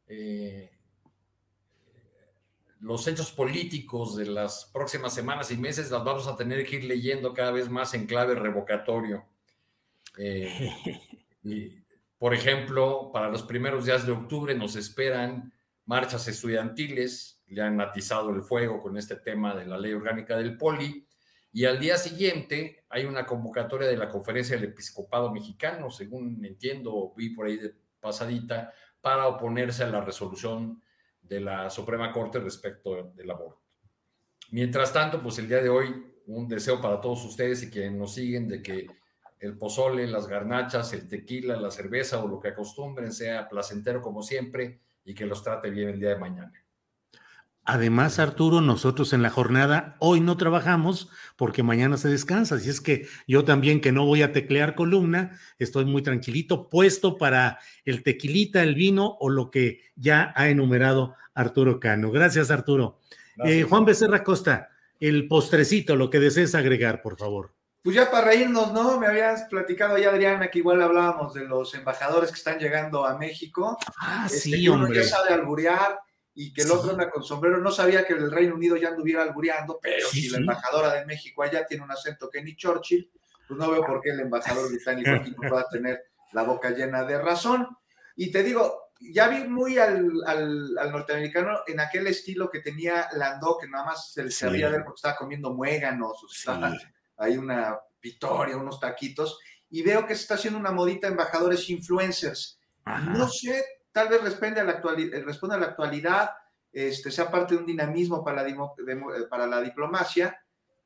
[0.07, 0.71] eh,
[2.81, 6.85] los hechos políticos de las próximas semanas y meses las vamos a tener que ir
[6.85, 9.25] leyendo cada vez más en clave revocatorio.
[11.43, 11.83] Eh,
[12.19, 15.55] por ejemplo, para los primeros días de octubre nos esperan
[15.87, 20.59] marchas estudiantiles, le han atizado el fuego con este tema de la ley orgánica del
[20.59, 21.07] poli,
[21.53, 27.15] y al día siguiente hay una convocatoria de la Conferencia del Episcopado Mexicano, según entiendo,
[27.17, 30.83] vi por ahí de pasadita, para oponerse a la resolución
[31.31, 33.63] de la Suprema Corte respecto del aborto.
[34.51, 35.95] Mientras tanto, pues el día de hoy,
[36.27, 38.89] un deseo para todos ustedes y quienes nos siguen de que
[39.39, 44.25] el pozole, las garnachas, el tequila, la cerveza o lo que acostumbren sea placentero como
[44.25, 46.53] siempre y que los trate bien el día de mañana.
[47.73, 52.57] Además, Arturo, nosotros en la jornada hoy no trabajamos porque mañana se descansa.
[52.57, 57.17] Así es que yo también que no voy a teclear columna, estoy muy tranquilito, puesto
[57.17, 62.11] para el tequilita, el vino o lo que ya ha enumerado Arturo Cano.
[62.11, 62.99] Gracias, Arturo.
[63.45, 67.55] Eh, Juan Becerra Costa, el postrecito, lo que desees agregar, por favor.
[67.85, 68.99] Pues ya para reírnos, ¿no?
[68.99, 73.17] Me habías platicado ya, Adriana, que igual hablábamos de los embajadores que están llegando a
[73.17, 73.79] México.
[73.97, 74.97] Ah, este, sí, hombre.
[74.97, 76.01] ya sabe alburear
[76.41, 77.59] y que el otro anda con sombrero.
[77.59, 81.43] No sabía que el Reino Unido ya anduviera albureando, pero si la embajadora de México
[81.43, 83.11] allá tiene un acento Kenny Churchill,
[83.47, 87.05] pues no veo por qué el embajador británico aquí no pueda tener la boca llena
[87.05, 87.69] de razón.
[88.17, 90.15] Y te digo, ya vi muy al,
[90.91, 94.97] norteamericano en aquel estilo que tenía Landó, que nada más se le sabía ver porque
[94.97, 96.73] estaba comiendo muéganos, o estaba
[97.19, 99.39] hay una victoria, unos taquitos,
[99.69, 102.59] y veo que se está haciendo una modita embajadores influencers.
[102.87, 103.63] No sé,
[103.93, 106.31] tal vez responde a la actualidad, eh, responde a la actualidad
[106.73, 110.39] este, sea parte de un dinamismo para la, eh, para la diplomacia,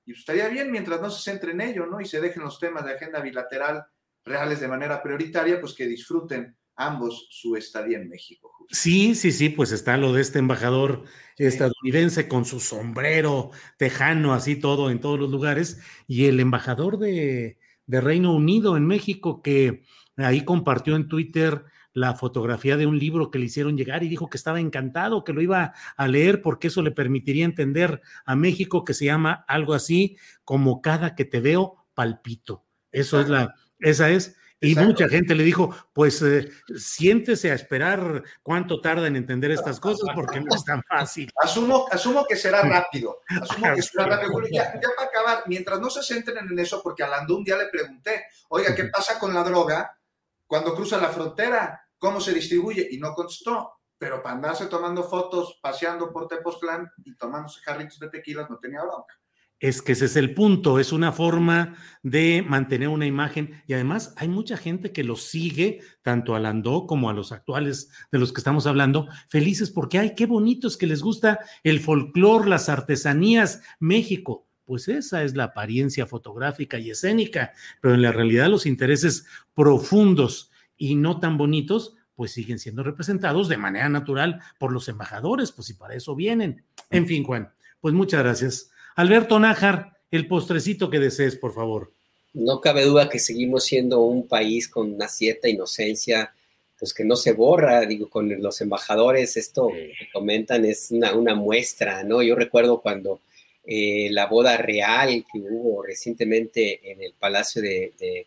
[0.07, 2.01] y estaría bien mientras no se centre en ello, ¿no?
[2.01, 3.85] Y se dejen los temas de agenda bilateral
[4.25, 8.51] reales de manera prioritaria, pues que disfruten ambos su estadía en México.
[8.71, 11.05] Sí, sí, sí, pues está lo de este embajador
[11.37, 17.59] estadounidense con su sombrero tejano, así todo en todos los lugares, y el embajador de,
[17.87, 19.85] de Reino Unido en México que
[20.17, 21.65] ahí compartió en Twitter
[21.95, 25.33] la fotografía de un libro que le hicieron llegar y dijo que estaba encantado, que
[25.33, 29.75] lo iba a leer porque eso le permitiría entender a México que se llama algo
[29.75, 32.65] así como cada que te veo palpito.
[32.91, 34.37] Eso es la, esa es.
[34.61, 39.79] Y mucha gente le dijo, pues eh, siéntese a esperar cuánto tarda en entender estas
[39.79, 41.31] cosas porque no es tan fácil.
[41.43, 43.21] Asumo, asumo que será rápido.
[43.29, 44.41] Asumo que será rápido.
[44.51, 47.67] Ya, para acabar, mientras no se centren en eso, porque a Landú un día le
[47.67, 49.99] pregunté, oiga, ¿qué pasa con la droga
[50.47, 51.84] cuando cruza la frontera?
[52.05, 52.87] ¿Cómo se distribuye?
[52.91, 53.81] Y no contestó.
[53.97, 58.83] Pero para andarse tomando fotos, paseando por Tepoztlán y tomándose jarritos de tequila, no tenía
[58.83, 59.15] bronca
[59.61, 64.13] es que ese es el punto, es una forma de mantener una imagen y además
[64.19, 68.35] hay mucha gente que los sigue, tanto a Landó como a los actuales de los
[68.35, 73.63] que estamos hablando, felices porque, ay, qué bonitos que les gusta el folclor, las artesanías,
[73.81, 74.47] México.
[74.67, 80.51] Pues esa es la apariencia fotográfica y escénica, pero en la realidad los intereses profundos
[80.77, 85.71] y no tan bonitos, pues siguen siendo representados de manera natural por los embajadores, pues
[85.71, 86.65] y para eso vienen.
[86.91, 88.71] En fin, Juan, pues muchas gracias.
[88.97, 91.93] Alberto Nájar, el postrecito que desees, por favor.
[92.33, 96.35] No cabe duda que seguimos siendo un país con una cierta inocencia,
[96.79, 102.03] pues que no se borra, digo, con los embajadores, esto que comentan es una, muestra,
[102.05, 102.23] ¿no?
[102.23, 103.21] Yo recuerdo cuando
[103.65, 108.27] eh, la boda real que hubo recientemente en el Palacio de,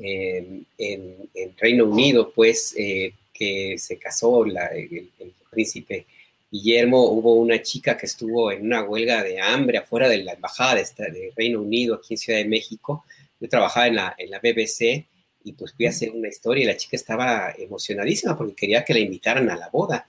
[0.00, 0.66] en,
[1.56, 6.06] Reino Unido, pues eh, que se casó el, el, príncipe
[6.50, 10.76] Guillermo, hubo una chica que estuvo en una huelga de hambre afuera de la embajada
[10.76, 13.04] de, Reino Unido aquí en Ciudad de México.
[13.38, 15.06] Yo trabajaba en la, en la BBC
[15.44, 18.94] y pues fui a hacer una historia y la chica estaba emocionadísima porque quería que
[18.94, 20.08] la invitaran a la boda.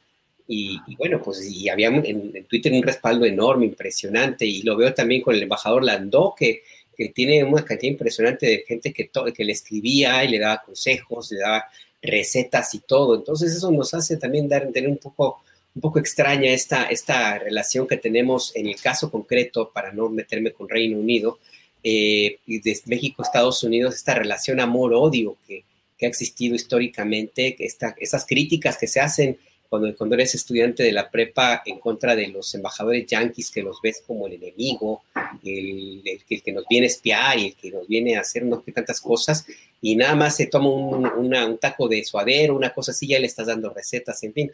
[0.52, 5.22] Y, bueno, pues y había en, Twitter un respaldo enorme, impresionante, y lo veo también
[5.22, 6.64] con el embajador Landó, que
[7.00, 11.32] que tiene una cantidad impresionante de gente que, que le escribía y le daba consejos,
[11.32, 11.66] le daba
[12.02, 13.16] recetas y todo.
[13.16, 15.42] Entonces eso nos hace también dar, tener un poco,
[15.74, 20.52] un poco extraña esta, esta relación que tenemos en el caso concreto, para no meterme
[20.52, 21.40] con Reino Unido,
[21.82, 25.64] eh, y de México, Estados Unidos, esta relación amor-odio que,
[25.98, 29.38] que, ha existido históricamente, esta, esas críticas que se hacen
[29.70, 33.80] cuando, cuando eres estudiante de la prepa en contra de los embajadores yanquis que los
[33.82, 35.04] ves como el enemigo,
[35.44, 38.64] el, el, que nos viene a espiar y el que nos viene a hacer unas
[38.74, 39.46] tantas cosas,
[39.82, 43.28] y nada más se toma un, un, taco de suadero, una cosa así, ya le
[43.28, 44.52] estás dando recetas, en fin.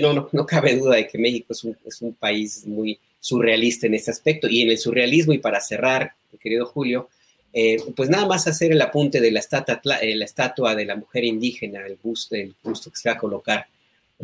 [0.00, 3.86] No, no, no, cabe duda de que México es un, es un país muy surrealista
[3.86, 4.48] en ese aspecto.
[4.48, 7.08] Y en el surrealismo, y para cerrar, querido Julio,
[7.52, 11.24] eh, pues nada más hacer el apunte de la estatua, la estatua de la mujer
[11.24, 13.66] indígena, el busto, el busto que se va a colocar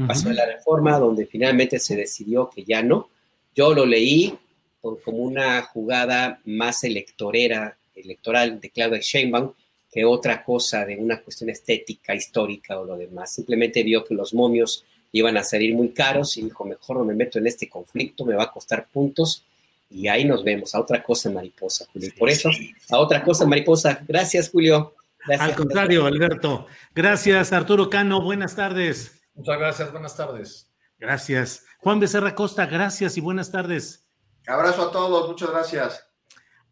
[0.06, 3.08] pasó de la reforma, donde finalmente se decidió que ya no.
[3.54, 4.38] Yo lo leí
[4.80, 9.52] como una jugada más electorera, electoral de Claudia Sheinbaum,
[9.90, 13.32] que otra cosa de una cuestión estética, histórica o lo demás.
[13.32, 17.14] Simplemente vio que los momios iban a salir muy caros y dijo, mejor no me
[17.14, 19.44] meto en este conflicto, me va a costar puntos
[19.90, 20.74] y ahí nos vemos.
[20.74, 22.10] A otra cosa, mariposa, Julio.
[22.18, 22.50] por eso,
[22.90, 24.02] a otra cosa, mariposa.
[24.06, 24.94] Gracias, Julio.
[25.38, 26.66] Al contrario, Alberto.
[26.94, 28.22] Gracias, Arturo Cano.
[28.22, 29.17] Buenas tardes.
[29.38, 30.74] Muchas gracias, buenas tardes.
[30.98, 31.64] Gracias.
[31.78, 34.10] Juan Becerra Costa, gracias y buenas tardes.
[34.48, 36.10] Abrazo a todos, muchas gracias.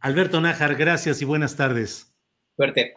[0.01, 2.13] Alberto Nájar, gracias y buenas tardes.
[2.57, 2.93] Suerte.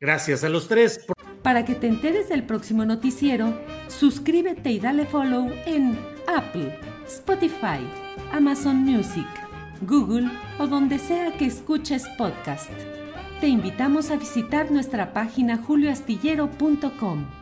[0.00, 1.06] Gracias a los tres.
[1.44, 3.56] Para que te enteres del próximo noticiero,
[3.86, 6.76] suscríbete y dale follow en Apple,
[7.06, 7.88] Spotify,
[8.32, 9.28] Amazon Music,
[9.82, 10.28] Google
[10.58, 12.70] o donde sea que escuches podcast.
[13.40, 17.41] Te invitamos a visitar nuestra página julioastillero.com.